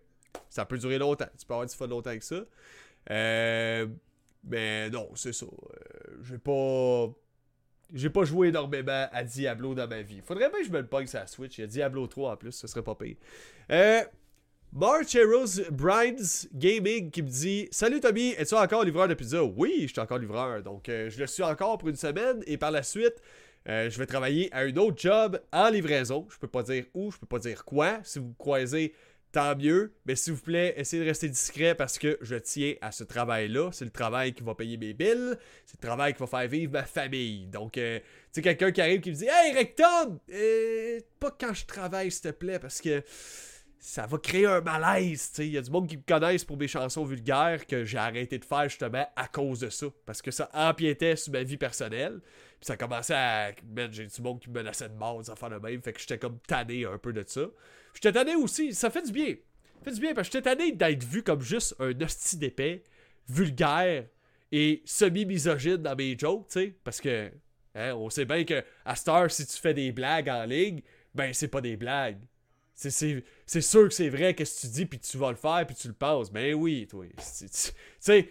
[0.48, 2.44] ça peut durer longtemps, tu peux avoir du fun longtemps avec ça.
[3.10, 3.86] Euh,
[4.44, 5.46] mais non, c'est ça.
[5.46, 7.12] Euh, j'ai pas
[7.94, 10.20] j'ai pas joué énormément à Diablo dans ma vie.
[10.22, 11.58] Faudrait bien que je me le pogne sur la Switch.
[11.58, 13.16] Il y a Diablo 3 en plus, ce serait pas pire.
[13.70, 14.02] Euh,
[14.72, 19.86] Marcheros Brides Gaming qui me dit Salut Tommy, es-tu encore livreur de pizza Oui, je
[19.86, 20.62] suis encore livreur.
[20.62, 23.14] Donc, euh, je le suis encore pour une semaine et par la suite,
[23.66, 26.26] euh, je vais travailler à un autre job en livraison.
[26.30, 28.00] Je peux pas dire où, je peux pas dire quoi.
[28.04, 28.94] Si vous croisez,
[29.32, 29.94] tant mieux.
[30.04, 33.70] Mais s'il vous plaît, essayez de rester discret parce que je tiens à ce travail-là.
[33.72, 35.34] C'est le travail qui va payer mes billes.
[35.64, 37.46] C'est le travail qui va faire vivre ma famille.
[37.46, 40.18] Donc, euh, tu sais, quelqu'un qui arrive qui me dit Hey Rectum,
[41.18, 43.02] pas quand je travaille, s'il te plaît, parce que
[43.78, 45.32] ça va créer un malaise.
[45.38, 48.38] Il y a du monde qui me connaissent pour mes chansons vulgaires que j'ai arrêté
[48.38, 49.86] de faire justement à cause de ça.
[50.04, 52.20] Parce que ça empiétait sur ma vie personnelle.
[52.60, 53.52] Puis ça commençait à.
[53.90, 55.80] j'ai du monde qui me menaçait de mort, des affaires de même.
[55.80, 57.42] Fait que j'étais comme tanné un peu de ça.
[57.94, 58.74] J'étais tanné aussi.
[58.74, 59.36] Ça fait du bien.
[59.78, 62.82] Ça fait du bien parce que j'étais tanné d'être vu comme juste un hostie d'épais,
[63.28, 64.06] vulgaire
[64.50, 66.74] et semi-misogyne dans mes jokes, tu sais.
[66.82, 67.30] Parce que.
[67.74, 70.82] Hein, on sait bien que à Star, si tu fais des blagues en ligne,
[71.14, 72.18] ben c'est pas des blagues
[72.78, 75.88] c'est sûr que c'est vrai que tu dis, puis tu vas le faire, puis tu
[75.88, 76.30] le penses.
[76.30, 77.04] Ben oui, toi.
[77.16, 77.48] Tu
[77.98, 78.30] sais,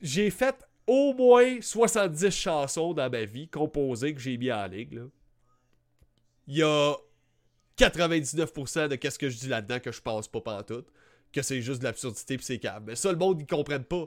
[0.00, 5.08] j'ai fait au moins 70 chansons dans ma vie composées que j'ai mis en ligne.
[6.46, 6.96] Il y a
[7.76, 10.88] 99% de qu'est-ce que je dis là-dedans que je pense pas pantoute.
[11.30, 12.84] Que c'est juste de l'absurdité pis c'est calme.
[12.86, 14.06] Mais ça, le monde, ils comprennent pas.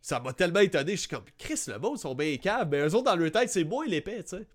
[0.00, 0.92] Ça m'a tellement étonné.
[0.92, 2.68] Je suis comme, Chris, le monde, ils sont bien calmes.
[2.70, 4.46] Mais eux autres, dans leur tête, c'est moi l'épée, tu sais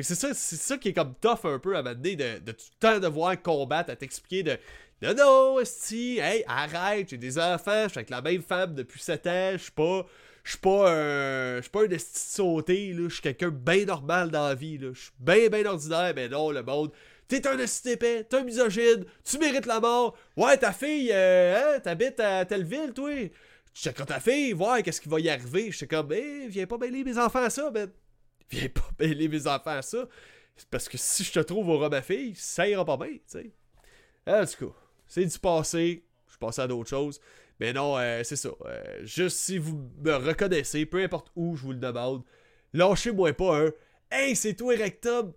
[0.00, 2.64] c'est ça, c'est ça qui est comme tough un peu à m'amener de, de tout
[2.74, 4.58] le temps devoir combattre, à t'expliquer de
[5.02, 9.00] non, non, esti, hey, arrête, j'ai des enfants, je suis avec la même femme depuis
[9.00, 10.06] 7 ans, je suis pas.
[10.44, 11.56] Je suis pas un.
[11.56, 13.08] Je suis pas un esti sauté, là.
[13.08, 14.90] Je suis quelqu'un bien normal dans la vie, là.
[14.92, 16.92] Je suis bien, bien ordinaire, mais non, le monde.
[17.28, 20.16] T'es un esti épais, t'es un misogyne, tu mérites la mort.
[20.36, 23.10] Ouais, ta fille, euh, hein, t'habites à telle ville, toi.
[23.74, 25.70] Tu checkes ta fille, voir qu'est-ce qui va y arriver.
[25.70, 27.90] Je suis comme, eh, viens pas mêler mes enfants à ça, ben
[28.50, 30.08] viens pas mêler mes enfants à ça.
[30.70, 33.20] Parce que si je te trouve au robe à fille, ça ira pas bien, tu
[33.26, 33.50] sais.
[34.26, 34.74] En tout cas,
[35.06, 36.04] c'est du passé.
[36.28, 37.20] Je passe à d'autres choses.
[37.60, 38.50] Mais non, euh, c'est ça.
[38.64, 42.22] Euh, juste si vous me reconnaissez, peu importe où je vous le demande,
[42.72, 43.72] lâchez-moi pas un
[44.10, 45.32] Hey, c'est toi, Rectum.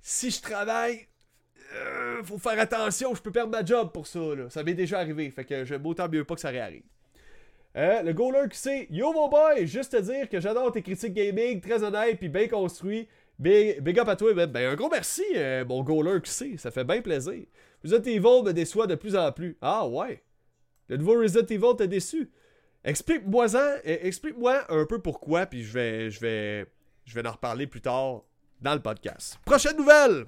[0.00, 1.08] Si je travaille.
[1.74, 4.20] Euh, faut faire attention, je peux perdre ma job pour ça.
[4.20, 4.50] Là.
[4.50, 6.84] Ça m'est déjà arrivé, fait que j'aime autant mieux pas que ça réarrive.
[7.76, 11.12] Euh, le goaler qui sait Yo mon boy, juste te dire que j'adore tes critiques
[11.12, 13.08] gaming, très honnête puis bien construit.
[13.36, 16.56] Big, big, up à toi, ben, ben un gros merci, euh, mon goaler qui sait,
[16.56, 17.44] ça fait bien plaisir.
[17.82, 19.58] Resident Evil me déçoit de plus en plus.
[19.60, 20.22] Ah ouais.
[20.88, 22.30] Le nouveau Resident Evil t'a déçu.
[22.84, 23.46] Explique-moi
[23.84, 26.66] explique-moi un peu pourquoi, puis je vais, je vais,
[27.04, 28.22] je vais en reparler plus tard
[28.60, 29.38] dans le podcast.
[29.44, 30.26] Prochaine nouvelle!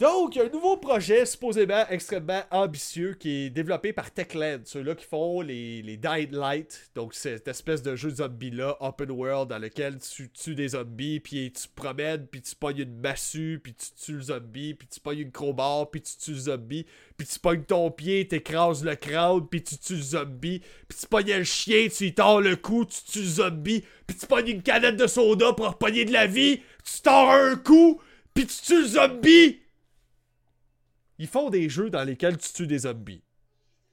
[0.00, 4.62] Donc, il y a un nouveau projet supposément extrêmement ambitieux qui est développé par Techland,
[4.64, 6.00] ceux-là qui font les, les
[6.32, 11.20] Light, donc cette espèce de jeu zombie-là, open world, dans lequel tu tues des zombies,
[11.20, 14.98] puis tu promènes, puis tu pognes une massue, puis tu tues le zombie, puis tu
[14.98, 18.96] pognes une crowbar, puis tu tues le zombie, puis tu pognes ton pied, t'écrases le
[18.96, 22.56] crowd, puis tu tues le zombie, puis tu pognes le chien, tu y tords le
[22.56, 26.12] cou, tu tues le zombie, puis tu pognes une canette de soda pour pogner de
[26.12, 28.00] la vie, tu tords un coup,
[28.34, 29.63] puis tu tues le zombie!
[31.18, 33.22] Ils font des jeux dans lesquels tu tues des zombies.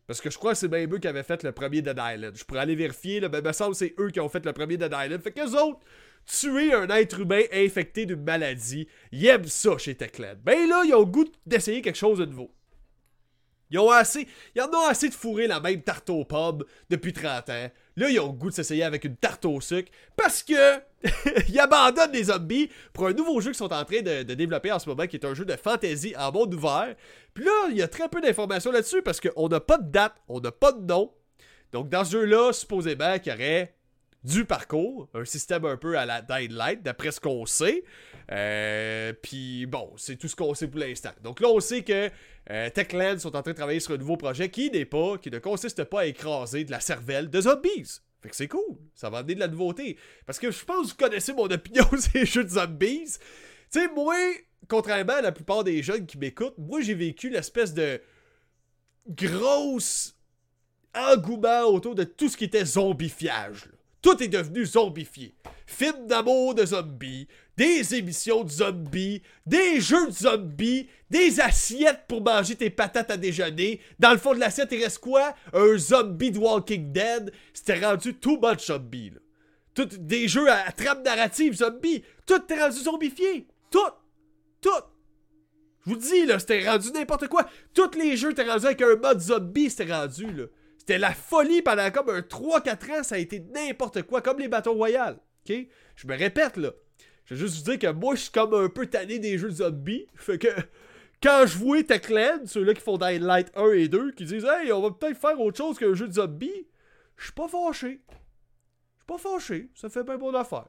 [0.07, 2.35] Parce que je crois que c'est bien eux qui avaient fait le premier Dead Island.
[2.35, 4.77] Je pourrais aller vérifier, là, mais me semble c'est eux qui ont fait le premier
[4.77, 5.21] Dead Island.
[5.21, 5.79] Fait qu'eux autres,
[6.25, 10.35] tuer un être humain infecté d'une maladie, ils aiment ça chez Techland.
[10.43, 12.53] Ben là, ils ont le goût d'essayer quelque chose de nouveau.
[13.69, 17.13] Ils ont assez, ils en ont assez de fourrer la même tarte aux pommes depuis
[17.13, 17.71] 30 ans.
[17.97, 20.79] Là, ils ont le goût de s'essayer avec une tarte au sucre parce que
[21.49, 24.79] ils abandonnent les zombies pour un nouveau jeu qu'ils sont en train de, développer en
[24.79, 26.95] ce moment, qui est un jeu de fantasy en monde ouvert.
[27.33, 30.13] Puis là, il y a très peu d'informations là-dessus parce qu'on n'a pas de date,
[30.27, 31.13] on n'a pas de nom.
[31.71, 33.75] Donc dans ce jeu-là, supposément qu'il y aurait
[34.23, 37.83] du parcours, un système un peu à la Dying Light, d'après ce qu'on sait.
[38.31, 41.11] Euh, puis bon, c'est tout ce qu'on sait pour l'instant.
[41.23, 42.09] Donc là, on sait que
[42.49, 45.31] euh, Techland sont en train de travailler sur un nouveau projet qui n'est pas, qui
[45.31, 47.99] ne consiste pas à écraser de la cervelle de zombies.
[48.21, 49.97] Fait que c'est cool, ça va amener de la nouveauté.
[50.27, 53.05] Parce que je pense que vous connaissez mon opinion sur les jeux de zombies.
[53.71, 54.15] Tu sais, moi,
[54.67, 57.99] contrairement à la plupart des jeunes qui m'écoutent, moi j'ai vécu l'espèce de
[59.07, 60.15] grosse
[60.93, 63.69] engouement autour de tout ce qui était zombifiage.
[64.01, 65.35] Tout est devenu zombifié.
[65.67, 72.21] Film d'amour de zombies, des émissions de zombies, des jeux de zombies, des assiettes pour
[72.21, 73.79] manger tes patates à déjeuner.
[73.99, 75.35] Dans le fond de l'assiette, il reste quoi?
[75.53, 77.31] Un zombie de Walking Dead.
[77.53, 79.85] C'était rendu too much zombie, là.
[79.85, 82.03] Des jeux à, trame narrative zombie.
[82.25, 83.47] Tout est rendu zombifié.
[83.69, 83.79] Tout.
[84.59, 84.69] Tout.
[85.85, 87.47] Je vous dis, là, c'était rendu n'importe quoi.
[87.73, 90.45] Tous les jeux étaient rendus avec un mode zombie, c'était rendu, là.
[90.81, 94.47] C'était la folie pendant comme un 3-4 ans, ça a été n'importe quoi, comme les
[94.47, 95.19] bateaux royales.
[95.47, 95.55] OK?
[95.95, 96.71] Je me répète, là.
[97.25, 99.49] Je veux juste vous dire que moi, je suis comme un peu tanné des jeux
[99.49, 100.07] de zombies.
[100.15, 100.47] Fait que
[101.21, 104.71] quand je vois Techland, ceux-là qui font Dying Light 1 et 2, qui disent Hey,
[104.71, 106.65] on va peut-être faire autre chose qu'un jeu de zombies,
[107.15, 108.01] je suis pas fâché.
[108.07, 109.69] Je suis pas fâché.
[109.75, 110.65] Ça fait bien bonne affaire.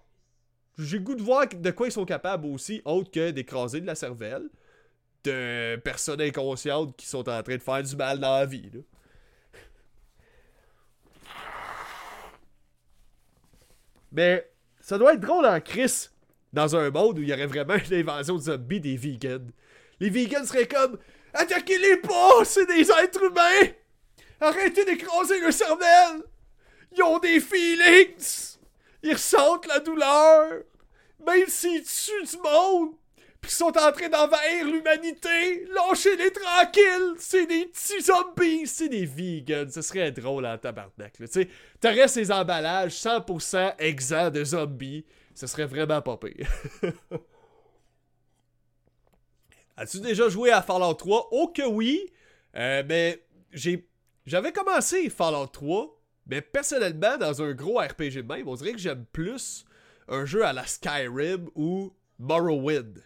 [0.77, 3.94] J'ai goût de voir de quoi ils sont capables aussi, autre que d'écraser de la
[3.94, 4.51] cervelle
[5.25, 8.68] de personnes inconscientes qui sont en train de faire du mal dans la vie.
[8.75, 8.81] Là.
[14.12, 16.09] Mais ça doit être drôle en Chris
[16.53, 19.51] dans un monde où il y aurait vraiment une invasion de zombies des vegans.
[20.01, 20.98] Les vegans seraient comme
[21.35, 23.72] Attaquez-les pas, c'est des êtres humains!
[24.40, 26.22] Arrêtez d'écraser le cervelle!
[26.94, 28.59] Ils ont des feelings!
[29.03, 30.62] Ils ressentent la douleur!
[31.27, 32.90] Même s'ils tuent du monde!
[33.42, 35.66] Pis sont en train d'envahir l'humanité!
[35.66, 37.14] Lâchez-les tranquilles!
[37.18, 38.66] C'est des petits zombies!
[38.66, 39.70] C'est des vegans!
[39.70, 41.48] Ce serait drôle en tabarnak, Tu sais,
[41.81, 46.48] t'aurais ces emballages 100% exempts de zombies ce serait vraiment pas pire.
[49.76, 51.28] As-tu déjà joué à Fallout 3?
[51.33, 52.12] Oh que oui!
[52.55, 53.88] Euh, mais j'ai,
[54.26, 58.78] j'avais commencé Fallout 3, mais personnellement, dans un gros RPG de même, on dirait que
[58.78, 59.64] j'aime plus
[60.09, 63.02] un jeu à la Skyrim ou Morrowind,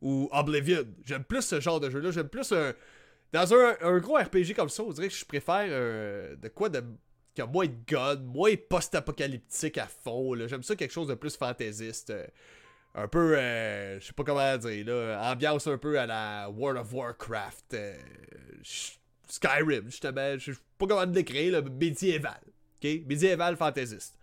[0.00, 0.84] ou Oblivion.
[1.04, 2.10] J'aime plus ce genre de jeu-là.
[2.10, 2.74] J'aime plus un.
[3.32, 6.84] Dans un, gros RPG comme ça, on dirait que je préfère euh, de quoi de
[7.34, 10.34] qui a moins de guns, moins post-apocalyptique à fond.
[10.46, 12.10] J'aime ça quelque chose de plus fantaisiste.
[12.10, 12.26] Euh,
[12.94, 16.80] un peu, euh, je sais pas comment dire, là, ambiance un peu à la World
[16.80, 17.74] of Warcraft.
[17.74, 17.96] Euh,
[19.28, 20.38] Skyrim, justement.
[20.38, 22.40] Je sais pas comment le décrire, médiéval.
[22.76, 22.88] OK?
[23.06, 24.16] Médiéval fantaisiste.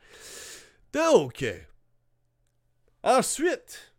[0.93, 1.45] Donc,
[3.03, 3.90] ensuite,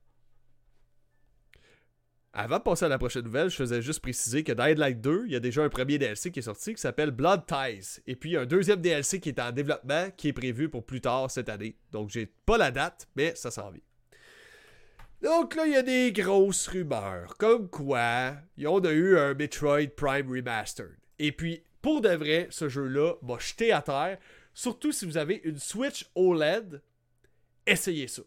[2.35, 5.25] avant de passer à la prochaine nouvelle, je faisais juste préciser que dans Light 2,
[5.27, 8.01] il y a déjà un premier DLC qui est sorti qui s'appelle Blood Ties.
[8.07, 11.31] Et puis un deuxième DLC qui est en développement qui est prévu pour plus tard
[11.31, 11.77] cette année.
[11.91, 13.83] Donc j'ai pas la date, mais ça s'en vient.
[15.23, 17.37] Donc là, il y a des grosses rumeurs.
[17.37, 20.97] Comme quoi, on a eu un Metroid Prime Remastered.
[21.19, 24.19] Et puis, pour de vrai, ce jeu-là m'a jeté à terre.
[24.55, 26.83] Surtout si vous avez une Switch OLED,
[27.67, 28.23] essayez ça.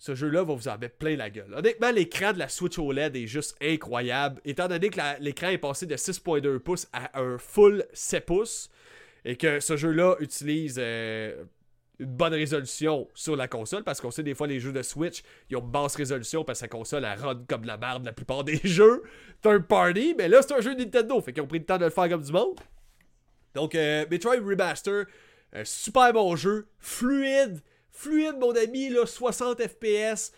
[0.00, 1.52] Ce jeu-là va vous en mettre plein la gueule.
[1.54, 4.40] Honnêtement, l'écran de la Switch OLED est juste incroyable.
[4.46, 8.70] Étant donné que l'écran est passé de 6.2 pouces à un full 7 pouces,
[9.26, 11.44] et que ce jeu-là utilise euh,
[11.98, 15.22] une bonne résolution sur la console, parce qu'on sait des fois les jeux de Switch,
[15.50, 18.42] ils ont basse résolution parce que la console elle run comme la merde la plupart
[18.42, 19.02] des jeux
[19.42, 21.84] third party, mais là c'est un jeu Nintendo, fait qu'ils ont pris le temps de
[21.84, 22.58] le faire comme du monde.
[23.54, 25.04] Donc euh, Metroid Remaster,
[25.52, 27.60] un super bon jeu, fluide,
[27.92, 30.32] fluide mon ami, là, 60 FPS,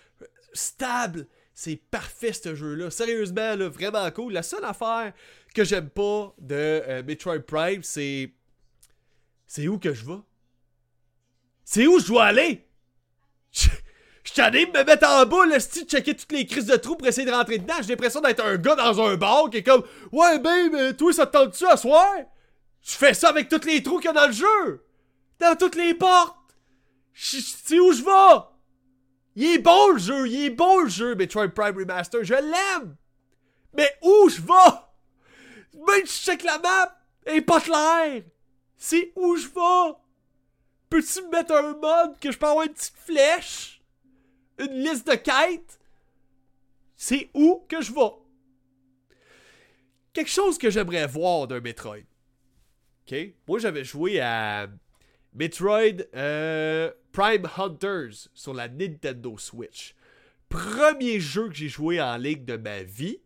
[0.52, 1.26] stable.
[1.54, 2.90] C'est parfait ce jeu-là.
[2.90, 4.32] Sérieusement, là, vraiment cool.
[4.32, 5.12] La seule affaire
[5.54, 8.32] que j'aime pas de euh, Metroid Prime, c'est.
[9.46, 10.20] C'est où que je vais?
[11.64, 12.66] C'est où je dois aller?
[13.52, 13.68] Je,
[14.24, 17.06] suis allé me mettre en bas, le style, checker toutes les crises de trous pour
[17.08, 17.74] essayer de rentrer dedans.
[17.82, 19.82] J'ai l'impression d'être un gars dans un bar qui est comme
[20.12, 22.06] Ouais, mais toi, ça te tente-tu à soir?
[22.82, 24.86] Je fais ça avec tous les trous qu'il y a dans le jeu!
[25.38, 26.36] Dans toutes les portes!
[27.14, 28.44] C'est où je vais?
[29.34, 32.96] Il est bon le jeu, il est bon le jeu, Metroid Prime Remaster, je l'aime!
[33.74, 35.80] Mais où je vais?
[35.86, 38.22] Même si je check la map, elle est pas claire!
[38.76, 39.96] C'est où je vais?
[40.90, 43.80] Peux-tu me mettre un mode que je peux avoir une petite flèche?
[44.58, 45.80] Une liste de quêtes?
[46.96, 48.12] C'est où que je vais?
[50.12, 52.04] Quelque chose que j'aimerais voir d'un Metroid.
[53.06, 53.16] Ok?
[53.48, 54.68] Moi, j'avais joué à
[55.34, 59.94] Metroid euh, Prime Hunters sur la Nintendo Switch.
[60.48, 63.18] Premier jeu que j'ai joué en ligne de ma vie,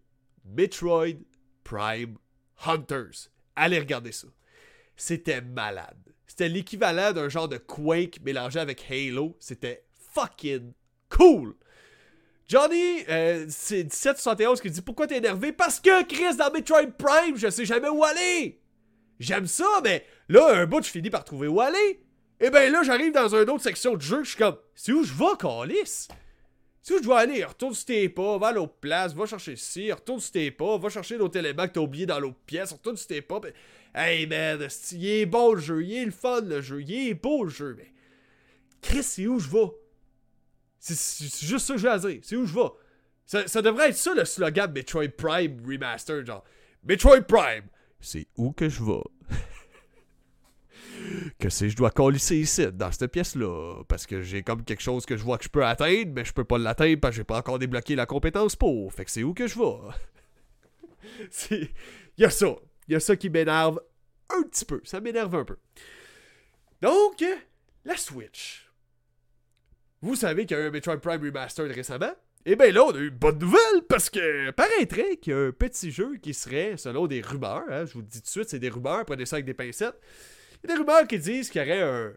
[0.45, 1.19] Metroid
[1.65, 2.17] Prime
[2.65, 3.31] Hunters.
[3.57, 4.29] Allez regarder ça.
[4.97, 5.99] C'était malade.
[6.27, 9.37] C'était l'équivalent d'un genre de Quake mélangé avec Halo.
[9.41, 10.73] C'était fucking
[11.09, 11.55] cool.
[12.49, 15.53] Johnny, euh, c'est 1771 qui dit Pourquoi t'es énervé?
[15.53, 18.61] Parce que Chris, dans Metroid Prime, je sais jamais où aller.
[19.19, 22.01] J'aime ça, mais là, un bout, je finis par trouver où aller.
[22.41, 25.03] Et ben là, j'arrive dans une autre section de jeu, je suis comme, c'est où
[25.03, 26.09] je vais, Calis?
[26.83, 27.43] C'est où je dois aller?
[27.43, 30.77] Retourne sur tes pas, va à l'autre place, va chercher ici, retourne sur tes pas,
[30.79, 33.41] va chercher l'autre élément que t'as oublié dans l'autre pièce, retourne sur tes pas.
[33.95, 37.15] Hey man, il est bon le jeu, il est le fun le jeu, il est
[37.15, 37.91] beau le jeu, mais.
[38.83, 39.73] Chris, c'est où je vais?
[40.79, 43.49] C'est juste ça que je veux dire, c'est où je vais?
[43.49, 46.45] Ça, devrait être ça le slogan Metroid Prime Remastered, genre.
[46.85, 47.65] Metroid Prime,
[48.01, 49.03] c'est où que je vais?
[51.39, 55.07] que si je dois colisser ici, dans cette pièce-là, parce que j'ai comme quelque chose
[55.07, 57.25] que je vois que je peux atteindre, mais je peux pas l'atteindre parce que j'ai
[57.25, 58.93] pas encore débloqué la compétence pour.
[58.93, 59.77] Fait que c'est où que je vais?
[62.19, 62.55] Il y a ça.
[62.89, 63.81] Il y a ça qui m'énerve
[64.31, 64.81] un petit peu.
[64.85, 65.57] Ça m'énerve un peu.
[66.83, 67.25] Donc,
[67.85, 68.71] la Switch.
[70.03, 72.15] Vous savez qu'il y a eu un Metroid Prime Remastered récemment?
[72.47, 75.47] Et eh bien là, on a eu bonne nouvelle parce que paraîtrait qu'il y a
[75.49, 78.31] un petit jeu qui serait, selon des rumeurs, hein, je vous le dis tout de
[78.31, 79.99] suite, c'est des rumeurs, prenez ça avec des pincettes,
[80.63, 82.13] il y a des rumeurs qui disent qu'il y aurait un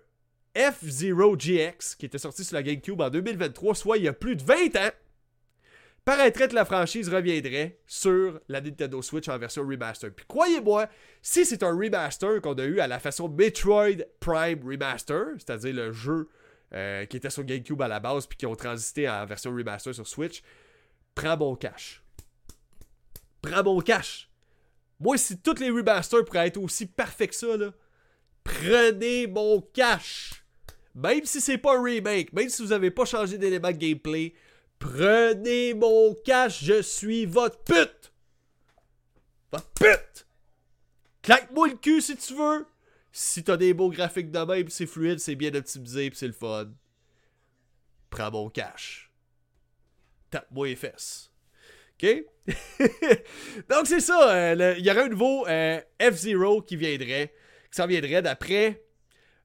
[0.71, 4.35] F-Zero GX qui était sorti sur la GameCube en 2023, soit il y a plus
[4.35, 4.91] de 20 ans.
[6.05, 10.11] Paraîtrait que la franchise reviendrait sur la Nintendo Switch en version remaster.
[10.13, 10.89] Puis croyez-moi,
[11.23, 15.91] si c'est un remaster qu'on a eu à la façon Metroid Prime Remaster, c'est-à-dire le
[15.91, 16.29] jeu
[16.73, 19.93] euh, qui était sur GameCube à la base puis qui ont transité en version remaster
[19.93, 20.41] sur Switch,
[21.15, 22.03] prends mon cash.
[23.41, 24.29] Prends mon cash.
[24.99, 27.71] Moi, si tous les remasters pourraient être aussi parfaits que ça, là,
[28.43, 30.43] prenez mon cash.
[30.93, 34.33] Même si c'est pas un remake, même si vous avez pas changé d'élément de gameplay,
[34.77, 38.11] prenez mon cash, je suis votre pute.
[39.51, 40.27] Votre pute.
[41.21, 42.65] Claque-moi le cul si tu veux.
[43.21, 46.69] Si t'as des beaux graphiques de même, c'est fluide, c'est bien optimisé, c'est le fun.
[48.09, 49.11] Prends mon cash.
[50.29, 51.29] Tape-moi les fesses.
[52.01, 52.23] OK?
[53.69, 57.33] Donc c'est ça, euh, il y aurait un nouveau euh, F-Zero qui viendrait
[57.69, 58.85] qui s'en viendrait d'après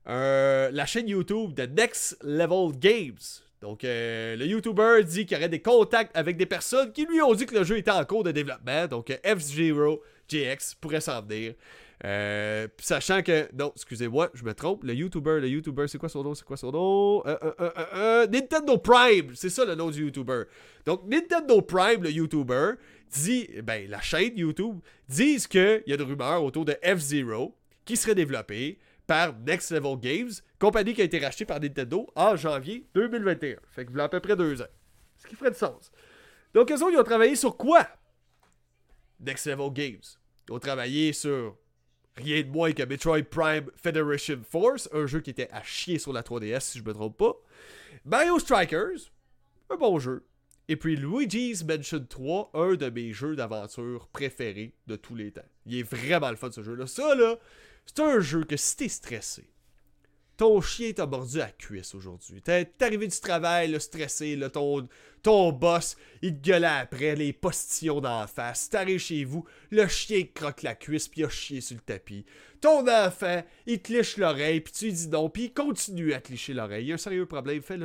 [0.07, 3.19] euh, la chaîne YouTube de Next Level Games.
[3.61, 7.35] Donc, le YouTuber dit qu'il y aurait des contacts avec des personnes qui lui ont
[7.35, 8.87] dit que le jeu était en cours de développement.
[8.87, 11.55] Donc, F-Zero GX pourrait s'en venir.
[12.79, 13.49] Sachant que.
[13.55, 14.85] Non, excusez-moi, je me trompe.
[14.85, 17.23] Le YouTuber, le YouTuber, c'est quoi son nom C'est quoi son nom?
[18.31, 20.45] Nintendo Prime, c'est ça le nom du YouTuber.
[20.87, 22.73] Donc, Nintendo Prime, le YouTuber,
[23.13, 23.49] dit.
[23.63, 28.15] Ben, la chaîne YouTube, disent qu'il y a des rumeurs autour de F-Zero qui serait
[28.15, 33.57] développé par Next Level Games, compagnie qui a été rachetée par Nintendo en janvier 2021.
[33.71, 34.69] Fait que voilà à peu près deux ans.
[35.19, 35.91] Ce qui ferait du sens.
[36.55, 37.87] Donc, eux autres, ils ont travaillé sur quoi?
[39.21, 40.03] Next Level Games.
[40.49, 41.57] Ils ont travaillé sur
[42.17, 46.13] rien de moins que Metroid Prime Federation Force, un jeu qui était à chier sur
[46.13, 47.35] la 3DS si je me trompe pas.
[48.05, 49.11] Mario Strikers,
[49.71, 50.25] un bon jeu.
[50.69, 55.45] Et puis Luigi's Mansion 3, un de mes jeux d'aventure préférés de tous les temps.
[55.67, 56.87] Il est vraiment le fun ce jeu-là.
[56.87, 57.39] Ça là,
[57.85, 59.45] c'est un jeu que si t'es stressé,
[60.37, 62.43] ton chien t'a mordu à la cuisse aujourd'hui.
[62.43, 64.89] T'es arrivé du travail, là, stressé, là, ton,
[65.23, 68.69] ton boss, il te gueulait après, les postillons d'en face.
[68.69, 72.25] T'arrives chez vous, le chien croque la cuisse, puis il a chié sur le tapis.
[72.61, 76.21] Ton enfant, il te liche l'oreille, puis tu lui dis non, puis il continue à
[76.21, 76.85] te l'oreille.
[76.85, 77.79] Il y a un sérieux problème, fais,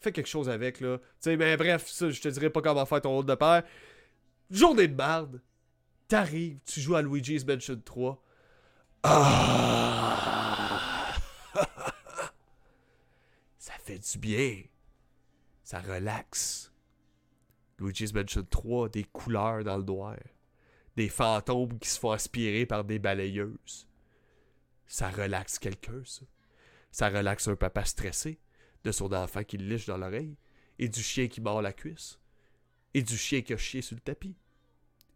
[0.00, 0.98] fais quelque chose avec, là.
[0.98, 3.62] Tu sais, mais bref, ça, je te dirais pas comment faire ton rôle de père.
[4.50, 5.40] Journée de marde,
[6.06, 8.22] t'arrives, tu joues à Luigi's Mansion 3.
[9.04, 10.34] Ah!
[13.58, 14.62] ça fait du bien.
[15.62, 16.72] Ça relaxe.
[17.78, 20.16] Luigi's Mansion 3, des couleurs dans le noir.
[20.96, 23.88] Des fantômes qui se font aspirer par des balayeuses.
[24.86, 26.22] Ça relaxe quelqu'un, ça.
[26.90, 28.38] Ça relaxe un papa stressé
[28.84, 30.36] de son enfant qui le liche dans l'oreille,
[30.78, 32.20] et du chien qui mord la cuisse,
[32.92, 34.36] et du chien qui a chié sur le tapis,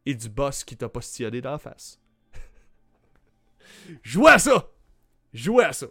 [0.07, 2.01] et du boss qui t'a postillonné dans la face.
[4.03, 4.71] Jouez à ça!
[5.33, 5.87] Jouez à ça!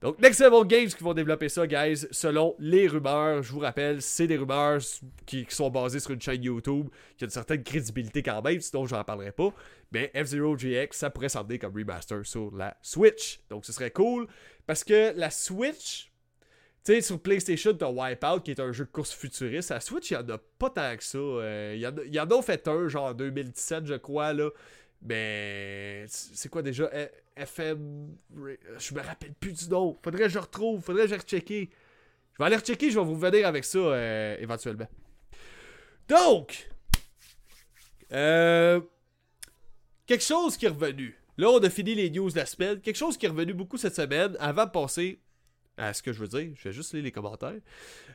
[0.00, 3.42] Donc, Next Level Games qui vont développer ça, guys, selon les rumeurs.
[3.42, 4.80] Je vous rappelle, c'est des rumeurs
[5.26, 8.86] qui, sont basées sur une chaîne YouTube qui a une certaine crédibilité quand même, sinon
[8.86, 9.52] j'en parlerai pas.
[9.90, 13.40] Mais F-Zero GX, ça pourrait s'emmener comme remaster sur la Switch.
[13.50, 14.28] Donc, ce serait cool
[14.66, 16.12] parce que la Switch,
[16.84, 19.70] tu sais, sur PlayStation, t'as Wipeout qui est un jeu de course futuriste.
[19.70, 21.18] La Switch, il y en a pas tant que ça.
[21.18, 21.80] Euh, il
[22.14, 24.50] y, en a, fait un, genre en 2017, je crois, là.
[25.02, 26.90] Mais c'est quoi déjà?
[27.36, 28.16] FM.
[28.78, 29.96] Je me rappelle plus du nom.
[30.02, 30.82] Faudrait que je retrouve.
[30.82, 31.70] Faudrait que je rechecker.
[32.32, 32.90] Je vais aller rechecker.
[32.90, 34.88] Je vais vous venir avec ça euh, éventuellement.
[36.08, 36.68] Donc.
[38.12, 38.80] Euh,
[40.06, 41.16] quelque chose qui est revenu.
[41.36, 42.80] Là, on a fini les news de la semaine.
[42.80, 44.36] Quelque chose qui est revenu beaucoup cette semaine.
[44.40, 45.20] Avant de passer
[45.76, 47.60] à ce que je veux dire, je vais juste lire les commentaires.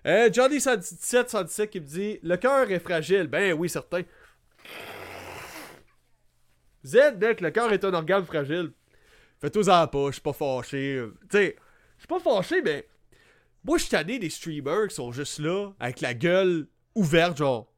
[0.06, 3.28] Euh, Johnny77 qui me dit Le cœur est fragile.
[3.28, 4.02] Ben oui, certain.
[6.86, 8.72] Z, mec, le cœur est un organe fragile.
[9.40, 11.04] Fais-toi-en pas, je suis pas fâché.
[11.30, 11.56] Tu sais,
[11.98, 12.88] je suis pas fâché, mais.
[13.66, 17.72] Moi, je suis des streamers qui sont juste là, avec la gueule ouverte, genre.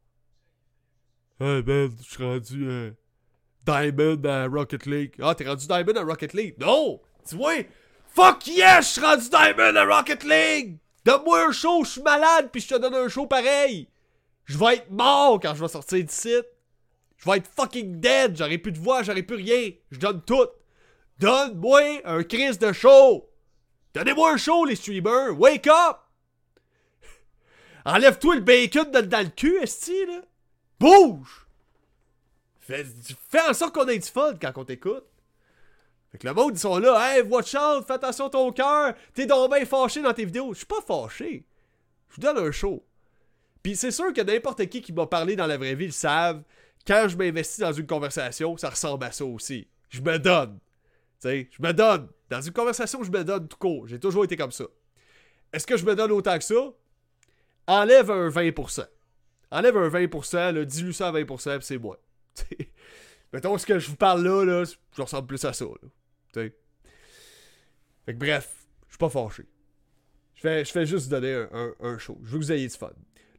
[1.40, 2.92] Hey man, je suis rendu euh,
[3.66, 5.16] Diamond à Rocket League.
[5.22, 6.56] Ah, t'es rendu Diamond à Rocket League?
[6.60, 7.02] Non!
[7.28, 7.64] Tu vois?
[8.08, 10.80] Fuck yes, je suis rendu Diamond à Rocket League!
[11.04, 13.90] Donne-moi un show, je suis malade, puis je te donne un show pareil!
[14.46, 16.36] Je vais être mort quand je vais sortir d'ici.
[17.26, 18.38] Je vais être fucking dead.
[18.38, 19.72] J'aurai plus de voix, j'aurai plus rien.
[19.92, 20.48] Je donne tout.
[21.20, 23.30] Donne-moi un crise de show.
[23.94, 25.40] Donnez-moi un show, les streamers.
[25.40, 25.98] Wake up!
[27.86, 30.22] Enlève-toi le bacon dans, le cul, esti, là.
[30.80, 31.48] Bouge!
[32.60, 32.86] Fais,
[33.30, 35.06] fais en sorte qu'on ait du fun quand on t'écoute.
[36.12, 37.16] Fait que le monde, ils sont là.
[37.16, 38.94] Hey, watch out, fais attention à ton cœur.
[39.14, 40.54] T'es donc bien fâché dans tes vidéos.
[40.54, 41.46] Je suis pas fâché.
[42.10, 42.86] Je vous donne un show.
[43.64, 46.44] Puis c'est sûr que n'importe qui qui m'a parlé dans la vraie vie le savent
[46.86, 49.68] quand je m'investis dans une conversation, ça ressemble à ça aussi.
[49.90, 50.60] Je me donne.
[51.24, 52.10] Je me donne.
[52.30, 53.88] Dans une conversation, je me donne tout court.
[53.88, 54.66] J'ai toujours été comme ça.
[55.52, 56.74] Est-ce que je me donne autant que ça?
[57.68, 58.86] Enlève un 20%.
[59.52, 61.98] Enlève un 20%, là, dilue ça à 20%, c'est moi.
[63.34, 64.64] Mettons, ce que je vous parle là,
[64.96, 65.66] je ressemble plus à ça.
[68.08, 69.44] Bref, je suis pas fâché.
[70.36, 72.20] Je fais, juste donner un, un, un show.
[72.24, 72.92] Je veux que vous ayez du fun.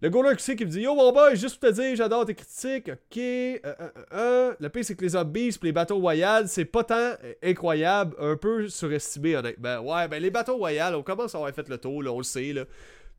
[0.03, 2.89] Le Golden qui me dit Yo mon boy, juste pour te dire, j'adore tes critiques.
[2.89, 3.17] Ok.
[3.17, 6.85] Euh, euh, euh, Le pire, c'est que les zombies pis les bateaux royales, c'est pas
[6.85, 9.79] tant incroyable, un peu surestimé honnêtement.
[9.79, 12.25] Ouais, ben les bateaux royales, on commence à avoir fait le tour, là, on le
[12.25, 12.53] sait.
[12.53, 12.65] Là.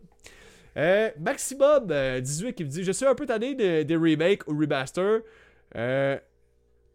[0.75, 3.53] Euh, Maximum18 euh, qui me dit Je suis un peu tanné
[3.83, 5.19] des remakes ou remaster.
[5.75, 6.17] Euh,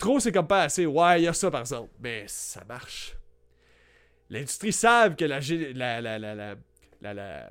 [0.04, 0.84] Trop, c'est comme pas assez.
[0.84, 1.90] Ouais, il y a ça par exemple.
[1.98, 3.16] Mais ça marche.
[4.28, 5.40] L'industrie savent que la.
[5.40, 7.50] la, la, la, la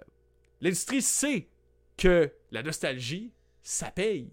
[0.62, 1.48] L'industrie sait
[1.98, 3.32] que la nostalgie,
[3.64, 4.30] ça paye.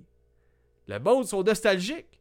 [0.86, 2.20] Le monde sont nostalgiques.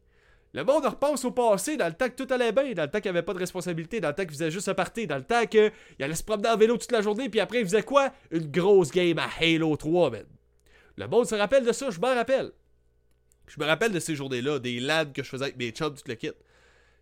[0.53, 3.01] Le monde repense au passé, dans le temps que tout allait bien, dans le temps
[3.01, 5.17] qu'il n'y avait pas de responsabilité, dans le temps qu'il faisait juste un party, dans
[5.17, 7.83] le temps qu'il allait se promener en vélo toute la journée, puis après il faisait
[7.83, 8.13] quoi?
[8.31, 10.25] Une grosse game à Halo 3, man.
[10.95, 12.51] Le monde se rappelle de ça, je m'en rappelle.
[13.49, 16.03] Je me rappelle de ces journées-là, des LAN que je faisais avec mes chums, tout
[16.05, 16.31] le kit.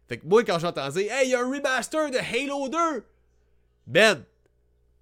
[0.07, 2.77] Fait que moi, quand j'entendais, hey, il y a un remaster de Halo 2,
[3.85, 4.23] Ben,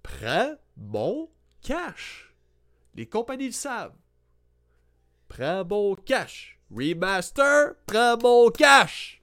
[0.02, 1.30] prends mon
[1.62, 2.34] cash.
[2.96, 3.94] Les compagnies le savent.
[5.28, 6.58] Prends mon cash.
[6.74, 9.22] Remaster, prends mon cash.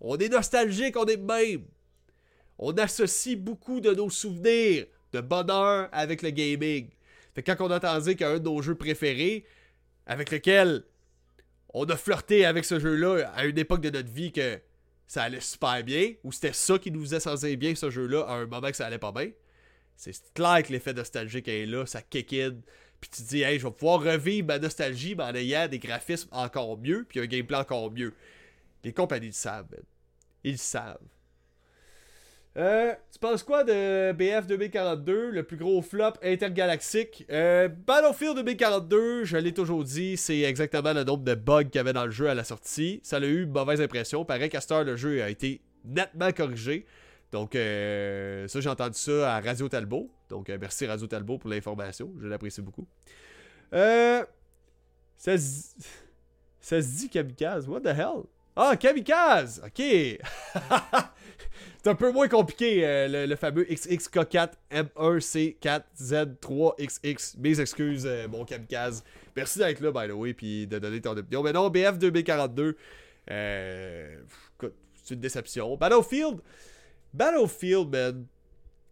[0.00, 1.64] On est nostalgique, on est même.
[2.58, 6.90] On associe beaucoup de nos souvenirs de bonheur avec le gaming.
[7.34, 9.46] Fait que quand on entendait qu'un de nos jeux préférés,
[10.06, 10.84] avec lequel
[11.74, 14.60] on a flirté avec ce jeu-là à une époque de notre vie que
[15.06, 18.34] ça allait super bien, ou c'était ça qui nous faisait sentir bien ce jeu-là à
[18.34, 19.30] un moment que ça allait pas bien,
[19.96, 22.34] c'est clair que l'effet nostalgique est là, ça kick
[23.00, 25.78] puis tu te dis, hey, je vais pouvoir revivre ma nostalgie, mais en ayant des
[25.78, 28.14] graphismes encore mieux, puis un gameplay encore mieux.
[28.84, 29.82] Les compagnies le savent, man.
[30.44, 30.98] Ils le savent.
[32.56, 37.26] Euh, tu penses quoi de BF 2042, le plus gros flop intergalactique?
[37.30, 41.78] Euh, Battlefield 2042, je l'ai toujours dit, c'est exactement le nombre de bugs qu'il y
[41.78, 43.00] avait dans le jeu à la sortie.
[43.02, 44.24] Ça a eu mauvaise impression.
[44.24, 46.86] Pareil qu'à le jeu a été nettement corrigé.
[47.30, 50.10] Donc, euh, ça, j'ai entendu ça à Radio Talbot.
[50.30, 52.10] Donc, euh, merci Radio Talbot pour l'information.
[52.22, 52.86] Je l'apprécie beaucoup.
[53.70, 54.26] Ça,
[55.38, 55.74] se...
[56.60, 57.68] ça se dit Kamikaze.
[57.68, 58.24] What the hell?
[58.56, 59.62] Ah, Kamikaze!
[59.64, 59.78] Ok!
[61.82, 67.34] C'est un peu moins compliqué, euh, le, fameux XXK4 M1C4Z3XX.
[67.38, 69.04] Mes excuses, mon Kamikaze.
[69.36, 71.42] Merci d'être là, by the way, puis de donner ton opinion.
[71.42, 72.76] Mais non, BF 2042,
[73.28, 74.16] c'est
[75.10, 75.76] une déception.
[75.76, 76.40] Battlefield,
[77.12, 78.26] Battlefield, man.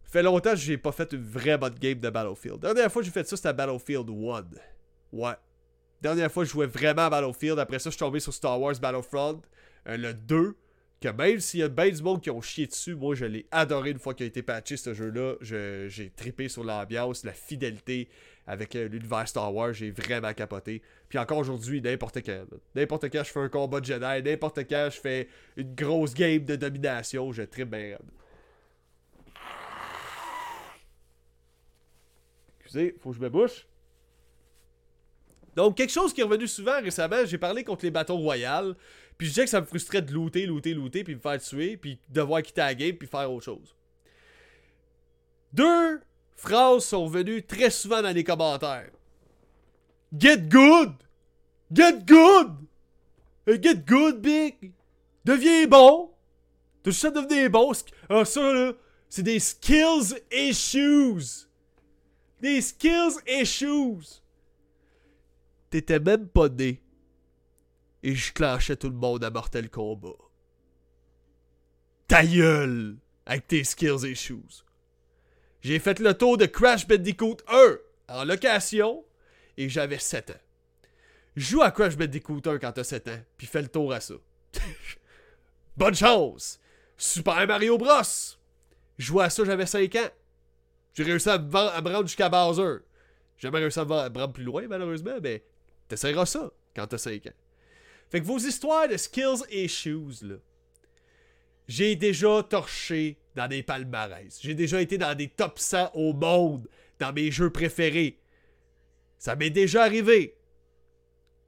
[0.03, 2.63] Fait longtemps que j'ai pas fait une vraie bonne game de Battlefield.
[2.63, 4.45] La dernière fois que j'ai fait ça, c'était Battlefield 1.
[5.11, 5.33] Ouais.
[6.05, 7.57] Dernière fois je jouais vraiment à Battlefield.
[7.57, 9.41] Après ça, je suis tombé sur Star Wars Battlefront,
[9.87, 10.55] euh, le 2.
[11.01, 13.47] Que même s'il y a bien du monde qui ont chié dessus, moi je l'ai
[13.49, 15.33] adoré une fois qu'il a été patché ce jeu-là.
[15.41, 18.07] J'ai trippé sur l'ambiance, la fidélité
[18.45, 19.73] avec euh, l'univers Star Wars.
[19.73, 20.83] J'ai vraiment capoté.
[21.09, 22.45] Puis encore aujourd'hui, n'importe quand.
[22.75, 25.27] N'importe quand je fais un combat de Jedi, n'importe quand je fais
[25.57, 27.97] une grosse game de domination, je trippe bien.
[32.59, 33.65] Excusez, faut que je me bouche.
[35.55, 38.75] Donc, quelque chose qui est revenu souvent récemment, j'ai parlé contre les bâtons royales,
[39.17, 41.77] puis je disais que ça me frustrait de looter, looter, looter, puis me faire tuer,
[41.77, 43.75] puis devoir quitter la game, puis faire autre chose.
[45.53, 46.01] Deux
[46.35, 48.91] phrases sont venues très souvent dans les commentaires.
[50.17, 50.93] Get good!
[51.71, 52.51] Get good!
[53.47, 54.73] Get good, big!
[55.23, 56.11] Deviens bon!
[56.83, 57.71] T'as juste devenir bon.
[58.09, 58.73] Ah, ça, là,
[59.07, 61.47] c'est des skills issues!
[62.41, 64.21] Des skills issues!
[65.69, 66.81] T'étais même pas né.
[68.03, 70.15] Et je clashais tout le monde à Mortal Kombat.
[72.07, 72.97] Ta gueule!
[73.25, 74.63] Avec tes skills issues.
[75.61, 77.77] J'ai fait le tour de Crash Bandicoot 1
[78.09, 79.03] en location
[79.57, 80.41] et j'avais 7 ans.
[81.35, 84.13] Joue à Crash Bandicoot 1 quand t'as 7 ans, puis fais le tour à ça.
[85.77, 86.59] Bonne chance!
[86.97, 88.37] Super Mario Bros!
[88.99, 90.09] Joue à ça, j'avais 5 ans.
[90.93, 92.83] J'ai réussi à me, rendre jusqu'à Bowser.
[93.37, 95.43] J'ai jamais réussi à me rendre plus loin, malheureusement, mais
[95.87, 97.33] t'essaieras ça quand t'as 5 ans.
[98.09, 100.35] Fait que vos histoires de skills et shoes, là.
[101.67, 104.39] J'ai déjà torché dans des palmarès.
[104.41, 106.69] J'ai déjà été dans des top 100 au monde
[106.99, 108.19] dans mes jeux préférés.
[109.17, 110.37] Ça m'est déjà arrivé.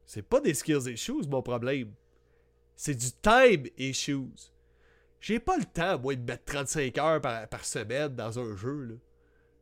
[0.05, 1.91] C'est pas des skills issues, mon problème.
[2.75, 4.51] C'est du time issues.
[5.19, 8.95] J'ai pas le temps, moi, de mettre 35 heures par, semaine dans un jeu, là.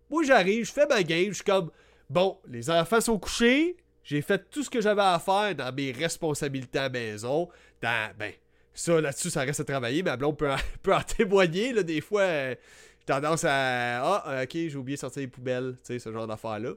[0.10, 1.72] Moi, j'arrive, je fais ma game, je suis comme,
[2.10, 3.76] bon, les enfants sont couchés,
[4.06, 7.50] j'ai fait tout ce que j'avais à faire dans mes responsabilités à maison,
[7.82, 8.32] dans, ben,
[8.72, 10.04] ça, là-dessus, ça reste à travailler.
[10.04, 10.38] Mais blonde
[10.84, 11.74] peut en, témoigner.
[11.74, 12.56] Là, des fois, euh,
[13.00, 14.04] j'ai tendance à.
[14.04, 15.78] Ah, ok, j'ai oublié de sortir les poubelles.
[15.84, 16.74] Tu sais, ce genre d'affaires-là.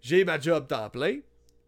[0.00, 1.18] J'ai ma job temps plein.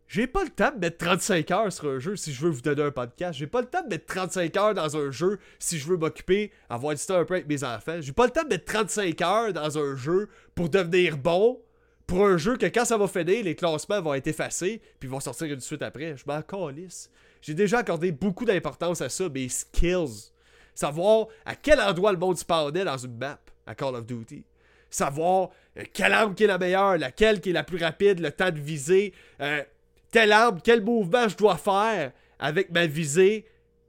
[0.07, 2.63] J'ai pas le temps de mettre 35 heures sur un jeu si je veux vous
[2.63, 3.37] donner un podcast.
[3.37, 6.51] J'ai pas le temps de mettre 35 heures dans un jeu si je veux m'occuper,
[6.71, 8.01] avoir du temps un peu avec mes enfants.
[8.01, 11.61] J'ai pas le temps de mettre 35 heures dans un jeu pour devenir bon.
[12.09, 15.21] Pour un jeu que quand ça va finir, les classements vont être effacés, puis vont
[15.21, 16.17] sortir une suite après.
[16.17, 17.11] Je m'en calisse.
[17.43, 20.33] J'ai déjà accordé beaucoup d'importance à ça, mes skills.
[20.75, 24.43] Savoir à quel endroit le monde spawnait dans une map à Call of Duty.
[24.89, 28.33] Savoir euh, quelle arme qui est la meilleure, laquelle qui est la plus rapide, le
[28.33, 29.63] temps de viser, euh,
[30.11, 33.45] telle arme, quel mouvement je dois faire avec ma visée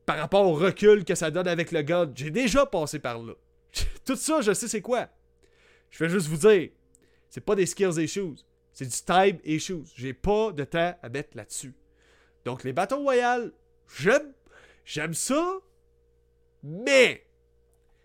[0.05, 2.11] par rapport au recul que ça donne avec le gun.
[2.13, 3.33] J'ai déjà passé par là.
[4.05, 5.07] Tout ça, je sais c'est quoi.
[5.89, 6.69] Je vais juste vous dire,
[7.29, 8.35] c'est pas des skills issues,
[8.73, 9.83] c'est du time issues.
[9.95, 11.73] J'ai pas de temps à mettre là-dessus.
[12.45, 13.51] Donc, les bâtons royales,
[13.97, 14.33] j'aime.
[14.85, 15.59] J'aime ça,
[16.63, 17.25] mais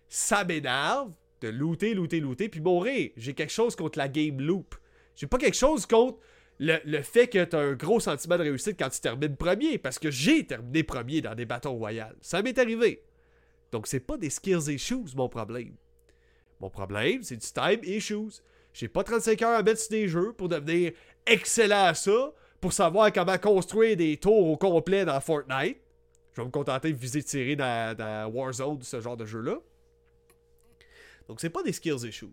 [0.08, 3.10] ça m'énerve de looter, looter, looter, puis mourir.
[3.16, 4.74] J'ai quelque chose contre la game loop.
[5.16, 6.18] J'ai pas quelque chose contre
[6.58, 10.10] le, fait que t'as un gros sentiment de réussite quand tu termines premier, parce que
[10.10, 12.16] j'ai terminé premier dans des bâtons royales.
[12.20, 13.02] Ça m'est arrivé.
[13.72, 15.74] Donc c'est pas des skills issues mon problème.
[16.60, 18.42] Mon problème, c'est du time issues.
[18.74, 20.92] J'ai pas 35 heures à mettre sur des jeux pour devenir
[21.26, 25.78] excellent à ça, pour savoir comment construire des tours au complet dans Fortnite.
[26.32, 29.58] Je vais me contenter de viser tirer dans, dans Warzone, ce genre de jeu-là.
[31.28, 32.26] Donc c'est pas des skills issues.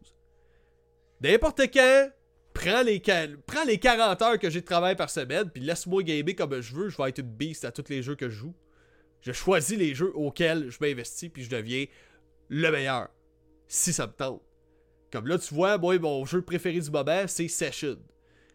[1.21, 2.09] N'importe quand,
[2.53, 2.99] prends les,
[3.45, 6.73] prends les 40 heures que j'ai de travail par semaine, puis laisse-moi gamer comme je
[6.73, 8.55] veux, je vais être une beast à tous les jeux que je joue.
[9.21, 11.85] Je choisis les jeux auxquels je m'investis, puis je deviens
[12.49, 13.09] le meilleur.
[13.67, 14.41] Si ça me tente.
[15.11, 17.97] Comme là, tu vois, moi, mon jeu préféré du moment, c'est Session.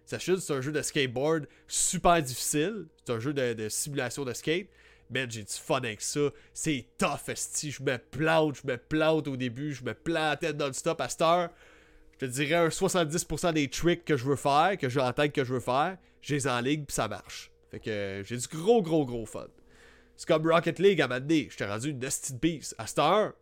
[0.06, 2.86] Session, c'est un jeu de skateboard super difficile.
[3.04, 4.68] C'est un jeu de, simulation de skate.
[5.10, 6.30] Mais j'ai du fun avec ça.
[6.54, 7.70] C'est tough, esti.
[7.70, 9.72] Je me plante, je me plante au début.
[9.72, 11.50] Je me plantais non-stop à cette heure.
[12.14, 15.32] Je te dirais un 70% des tricks que je veux faire, que j'ai en tête
[15.32, 17.50] que je veux faire, j'ai les en ligne puis ça marche.
[17.70, 19.48] Fait que j'ai du gros, gros, gros fun.
[20.16, 21.48] C'est comme Rocket League à m'amener.
[21.50, 22.74] Je t'ai rendu une Destined Beast.
[22.78, 23.34] À cette heure,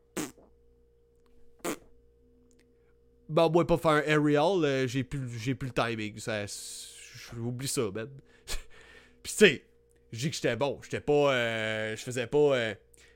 [3.35, 6.15] Ben, moi, pas faire un aerial, euh, j'ai plus, plus le timing.
[7.35, 8.09] J'oublie ça, man.
[9.25, 9.65] Puis, tu sais,
[10.13, 10.79] je dis que j'étais bon.
[10.85, 11.35] J'étais pas.
[11.35, 12.39] Euh, je faisais pas.
[12.39, 12.75] Euh,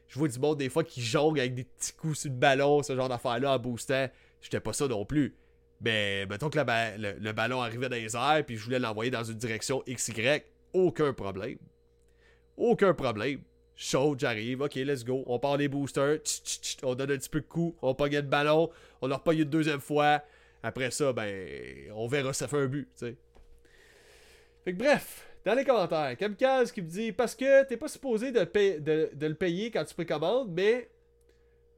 [0.08, 2.82] je vois du monde des fois qui jongle avec des petits coups sur le ballon,
[2.82, 4.08] ce genre d'affaire-là en boostant.
[4.40, 5.36] J'étais pas ça non plus.
[5.80, 9.38] Mais mettons que le, ballon arrivait dans les airs, puis je voulais l'envoyer dans une
[9.38, 10.42] direction XY,
[10.72, 11.58] aucun problème.
[12.56, 13.38] Aucun problème.
[13.80, 15.22] Chaud, j'arrive, ok, let's go.
[15.26, 16.18] On part les boosters,
[16.82, 18.70] on donne un petit peu de coups, on pogne le ballon,
[19.00, 20.20] on leur pogne une deuxième fois.
[20.64, 23.16] Après ça, ben, on verra ça fait un but, tu sais.
[24.64, 28.32] Fait que bref, dans les commentaires, Kamkaz qui me dit Parce que t'es pas supposé
[28.32, 28.40] de,
[28.80, 30.90] de, le payer quand tu précommandes, mais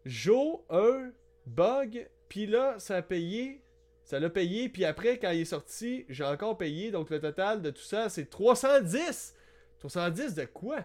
[0.07, 1.11] Joe, un
[1.45, 3.63] bug, puis là, ça a payé.
[4.05, 6.91] Ça l'a payé, puis après, quand il est sorti, j'ai encore payé.
[6.91, 9.35] Donc le total de tout ça, c'est 310
[9.81, 10.83] 310 de quoi?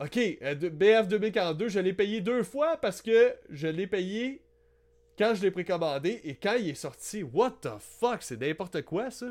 [0.00, 4.42] Ok, euh, BF 2042, je l'ai payé deux fois parce que je l'ai payé
[5.18, 7.24] quand je l'ai précommandé et quand il est sorti.
[7.24, 9.26] What the fuck, c'est n'importe quoi ça.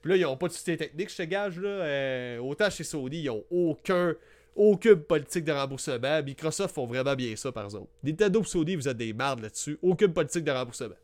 [0.00, 1.68] Puis là, ils ont pas de système technique, je te gage là.
[1.68, 4.16] Euh, autant chez Sony, ils ont aucun,
[4.56, 6.22] aucune politique de remboursement.
[6.22, 7.88] Microsoft font vraiment bien ça, par exemple.
[8.02, 9.78] Nintendo et Sony, vous êtes des mardes là-dessus.
[9.82, 10.96] Aucune politique de remboursement.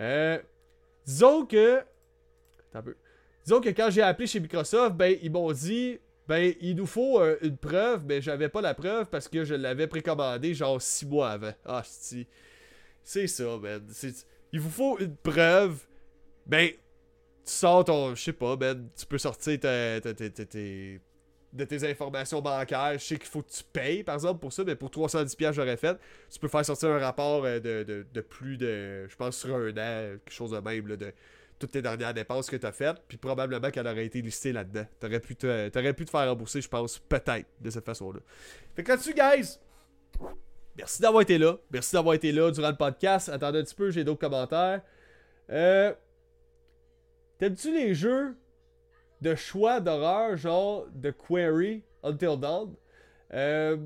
[0.00, 0.38] Euh,
[1.06, 1.78] disons que.
[1.78, 2.96] Attends un peu.
[3.44, 7.20] Disons que quand j'ai appelé chez Microsoft, ben, ils m'ont dit ben, il nous faut
[7.20, 11.06] euh, une preuve, mais j'avais pas la preuve parce que je l'avais précommandé genre 6
[11.06, 11.52] mois avant.
[11.66, 11.82] Ah,
[13.02, 13.86] c'est ça, man.
[14.52, 15.78] Il vous faut une preuve.
[16.46, 16.76] Ben, tu
[17.44, 18.14] sors ton.
[18.14, 22.94] Je sais pas, ben, tu peux sortir de tes informations bancaires.
[22.94, 25.76] Je sais qu'il faut que tu payes, par exemple, pour ça, mais pour 310$, j'aurais
[25.76, 25.98] fait.
[26.30, 29.06] Tu peux faire sortir un rapport euh, de, de, plus de.
[29.08, 31.12] Je pense sur un an, quelque chose de même, là, de
[31.58, 34.84] toutes tes dernières dépenses que tu as faites, puis probablement qu'elle aurait été listée là-dedans.
[35.00, 38.20] T'aurais pu, pu te faire rembourser, je pense, peut-être, de cette façon-là.
[38.74, 39.58] Fait que là-dessus, guys,
[40.76, 41.56] merci d'avoir été là.
[41.70, 43.28] Merci d'avoir été là durant le podcast.
[43.28, 44.82] Attendez un petit peu, j'ai d'autres commentaires.
[45.50, 45.92] Euh,
[47.38, 48.36] T'aimes-tu les jeux
[49.20, 52.74] de choix d'horreur, genre de Query, Until Dawn?
[53.32, 53.76] Euh,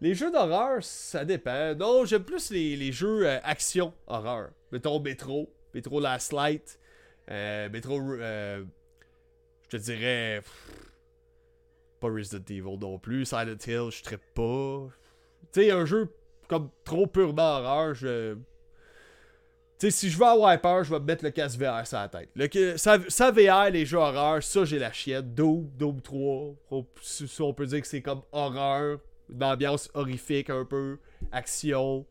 [0.00, 1.74] les jeux d'horreur, ça dépend.
[1.74, 4.50] Non, j'aime plus les, jeux euh, action horreur.
[4.72, 6.78] Mettons Metro, Metro Last Light,
[7.30, 8.00] euh, Metro.
[8.00, 8.64] Euh,
[9.64, 10.42] je te dirais.
[12.00, 13.24] pas Resident Evil non plus.
[13.24, 14.86] Silent Hill, je traite pas.
[15.52, 16.14] Tu sais, un jeu
[16.48, 18.34] comme trop purement horreur, je.
[19.78, 21.98] Tu sais, si je veux avoir peur, je vais me mettre le casque VR sur
[21.98, 22.30] la tête.
[22.36, 25.34] Le, ça, VR, les jeux horreur, ça j'ai la chienne.
[25.34, 26.54] Doom, Doom 3.
[26.70, 26.86] On,
[27.40, 29.00] on peut dire que c'est comme horreur.
[29.28, 30.98] Une ambiance horrifique un peu.
[31.32, 32.06] Action.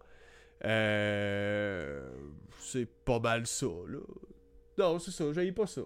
[0.66, 2.10] Euh,
[2.60, 4.00] c'est pas mal ça, là.
[4.78, 5.82] Non, c'est ça, j'ai pas ça.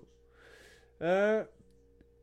[1.01, 1.43] Euh,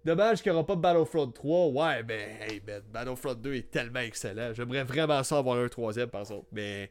[0.04, 1.68] dommage qu'il n'y aura pas Battlefront 3.
[1.68, 4.52] Ouais, mais hey, man, Battlefront 2 est tellement excellent.
[4.54, 6.46] J'aimerais vraiment ça avoir un troisième, par exemple.
[6.52, 6.90] Mais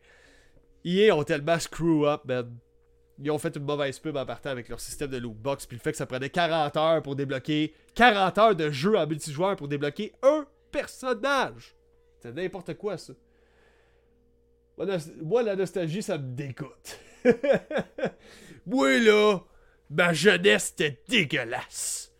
[0.85, 2.55] EA ont tellement screw up, man.
[3.19, 5.65] Ils ont fait une mauvaise pub en partant avec leur système de lootbox.
[5.65, 7.73] Puis le fait que ça prenait 40 heures pour débloquer.
[7.93, 11.75] 40 heures de jeu en multijoueur pour débloquer un personnage.
[12.19, 13.13] C'est n'importe quoi, ça.
[14.77, 16.99] Moi, la nostalgie, ça me dégoûte.
[18.65, 19.39] Moi, là,
[19.89, 22.11] ma jeunesse était dégueulasse.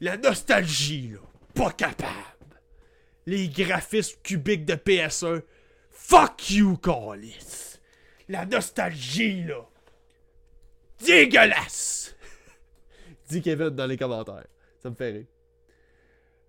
[0.00, 1.20] La nostalgie, là,
[1.54, 2.10] pas capable.
[3.26, 5.42] Les graphismes cubiques de PS1,
[5.90, 7.78] fuck you, Callis.
[8.28, 9.68] La nostalgie, là,
[11.04, 12.16] dégueulasse.
[13.28, 14.46] Dis Kevin dans les commentaires.
[14.82, 15.26] Ça me fait rire.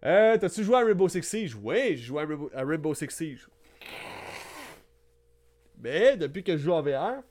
[0.05, 1.55] Euh, T'as-tu joué à Rainbow Six Siege?
[1.61, 2.23] Oui, j'ai joué
[2.53, 3.47] à à Rainbow Six Siege.
[5.83, 7.21] Mais depuis que je joue en VR,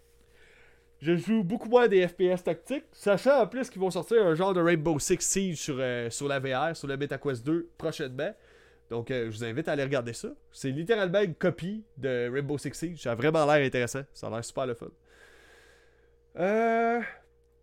[1.00, 4.52] je joue beaucoup moins des FPS tactiques, sachant en plus qu'ils vont sortir un genre
[4.52, 8.32] de Rainbow Six Siege sur, euh, sur la VR, sur le MetaQuest 2 prochainement.
[8.90, 10.28] Donc euh, je vous invite à aller regarder ça.
[10.52, 13.02] C'est littéralement une copie de Rainbow Six Siege.
[13.02, 14.02] Ça a vraiment l'air intéressant.
[14.12, 14.90] Ça a l'air super le fun.
[16.38, 17.00] Euh.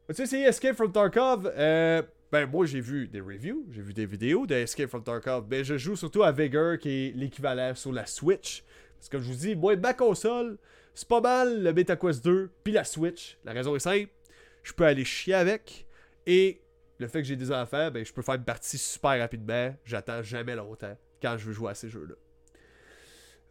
[0.10, 1.52] As-tu essayé Escape from Tarkov?
[1.56, 5.48] Euh, ben, moi, j'ai vu des reviews, j'ai vu des vidéos de Escape from Tarkov.
[5.48, 8.64] Ben, je joue surtout à Vigor, qui est l'équivalent sur la Switch.
[8.98, 10.58] Parce que comme je vous dis, moi, ma console,
[11.00, 13.38] c'est pas mal le MetaQuest 2, puis la Switch.
[13.46, 14.10] La raison est simple,
[14.64, 15.88] je peux aller chier avec,
[16.28, 16.60] et
[16.98, 19.74] le fait que j'ai des enfants, ben, je peux faire une partie super rapidement.
[19.86, 22.16] J'attends jamais longtemps quand je veux jouer à ces jeux-là.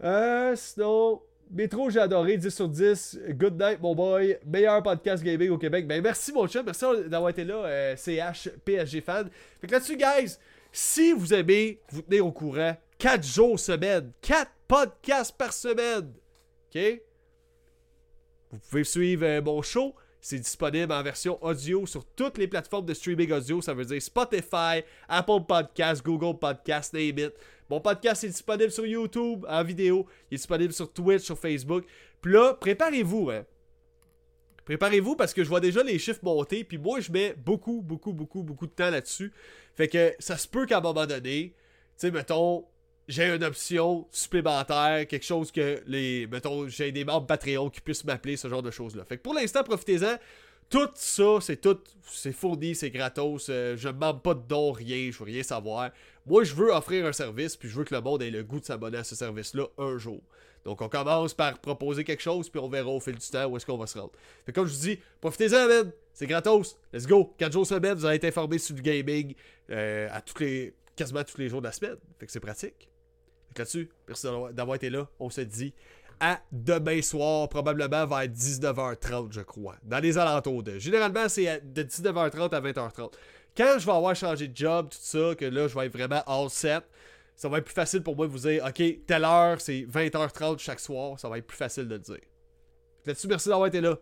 [0.05, 3.18] Euh, sinon, Métro, j'ai adoré, 10 sur 10.
[3.30, 4.36] Good night, mon boy.
[4.44, 5.86] Meilleur podcast gaming au Québec.
[5.86, 6.62] Ben, merci, mon chat.
[6.62, 9.30] Merci d'avoir été là, euh, CH, PSG fan.
[9.59, 10.36] Fait que là-dessus, guys,
[10.70, 16.12] si vous aimez vous tenir au courant, 4 jours semaine, 4 podcasts par semaine.
[16.74, 17.08] OK?
[18.51, 19.94] Vous pouvez suivre euh, mon show.
[20.20, 23.62] C'est disponible en version audio sur toutes les plateformes de streaming audio.
[23.62, 27.32] Ça veut dire Spotify, Apple Podcasts, Google Podcasts, name it.
[27.70, 30.07] Mon podcast est disponible sur YouTube en vidéo.
[30.30, 31.84] Il est disponible sur Twitch, sur Facebook.
[32.20, 33.44] Puis là, préparez-vous, hein.
[34.64, 36.64] Préparez-vous parce que je vois déjà les chiffres monter.
[36.64, 39.32] Puis moi, je mets beaucoup, beaucoup, beaucoup, beaucoup de temps là-dessus.
[39.74, 41.55] Fait que ça se peut qu'à un moment donné, tu
[41.96, 42.66] sais, mettons,
[43.09, 46.27] j'ai une option supplémentaire, quelque chose que les.
[46.27, 49.05] Mettons, j'ai des membres Patreon qui puissent m'appeler, ce genre de choses-là.
[49.05, 50.19] Fait que pour l'instant, profitez-en.
[50.69, 53.47] Tout ça, c'est tout, c'est fourni, c'est gratos.
[53.49, 55.91] Euh, je ne demande pas de don, rien, je veux rien savoir.
[56.27, 58.61] Moi, je veux offrir un service, puis je veux que le monde ait le goût
[58.61, 60.21] de s'abonner à ce service-là un jour.
[60.67, 63.57] Donc, on commence par proposer quelque chose, puis on verra au fil du temps où
[63.57, 64.13] est-ce qu'on va se rendre.
[64.45, 65.91] Fait comme je vous dis, profitez-en, man.
[66.13, 66.77] C'est gratos.
[66.93, 67.33] Let's go.
[67.39, 69.35] 4 jours semaine, vous allez être informé sur le gaming
[69.71, 71.97] euh, à tous les, quasiment tous les jours de la semaine.
[72.19, 72.91] Fait que c'est pratique.
[73.57, 75.09] Là-dessus, merci d'avoir été là.
[75.18, 75.74] On se dit
[76.20, 79.76] à demain soir, probablement vers 19h30, je crois.
[79.84, 80.78] Dans les alentours de.
[80.78, 83.12] Généralement, c'est de 19h30 à 20h30.
[83.57, 86.22] Quand je vais avoir changé de job, tout ça, que là, je vais être vraiment
[86.26, 86.84] all set,
[87.36, 90.59] ça va être plus facile pour moi de vous dire, OK, telle heure, c'est 20h30
[90.59, 91.18] chaque soir.
[91.18, 92.20] Ça va être plus facile de le dire.
[93.07, 93.96] Là-dessus, merci d'avoir été là.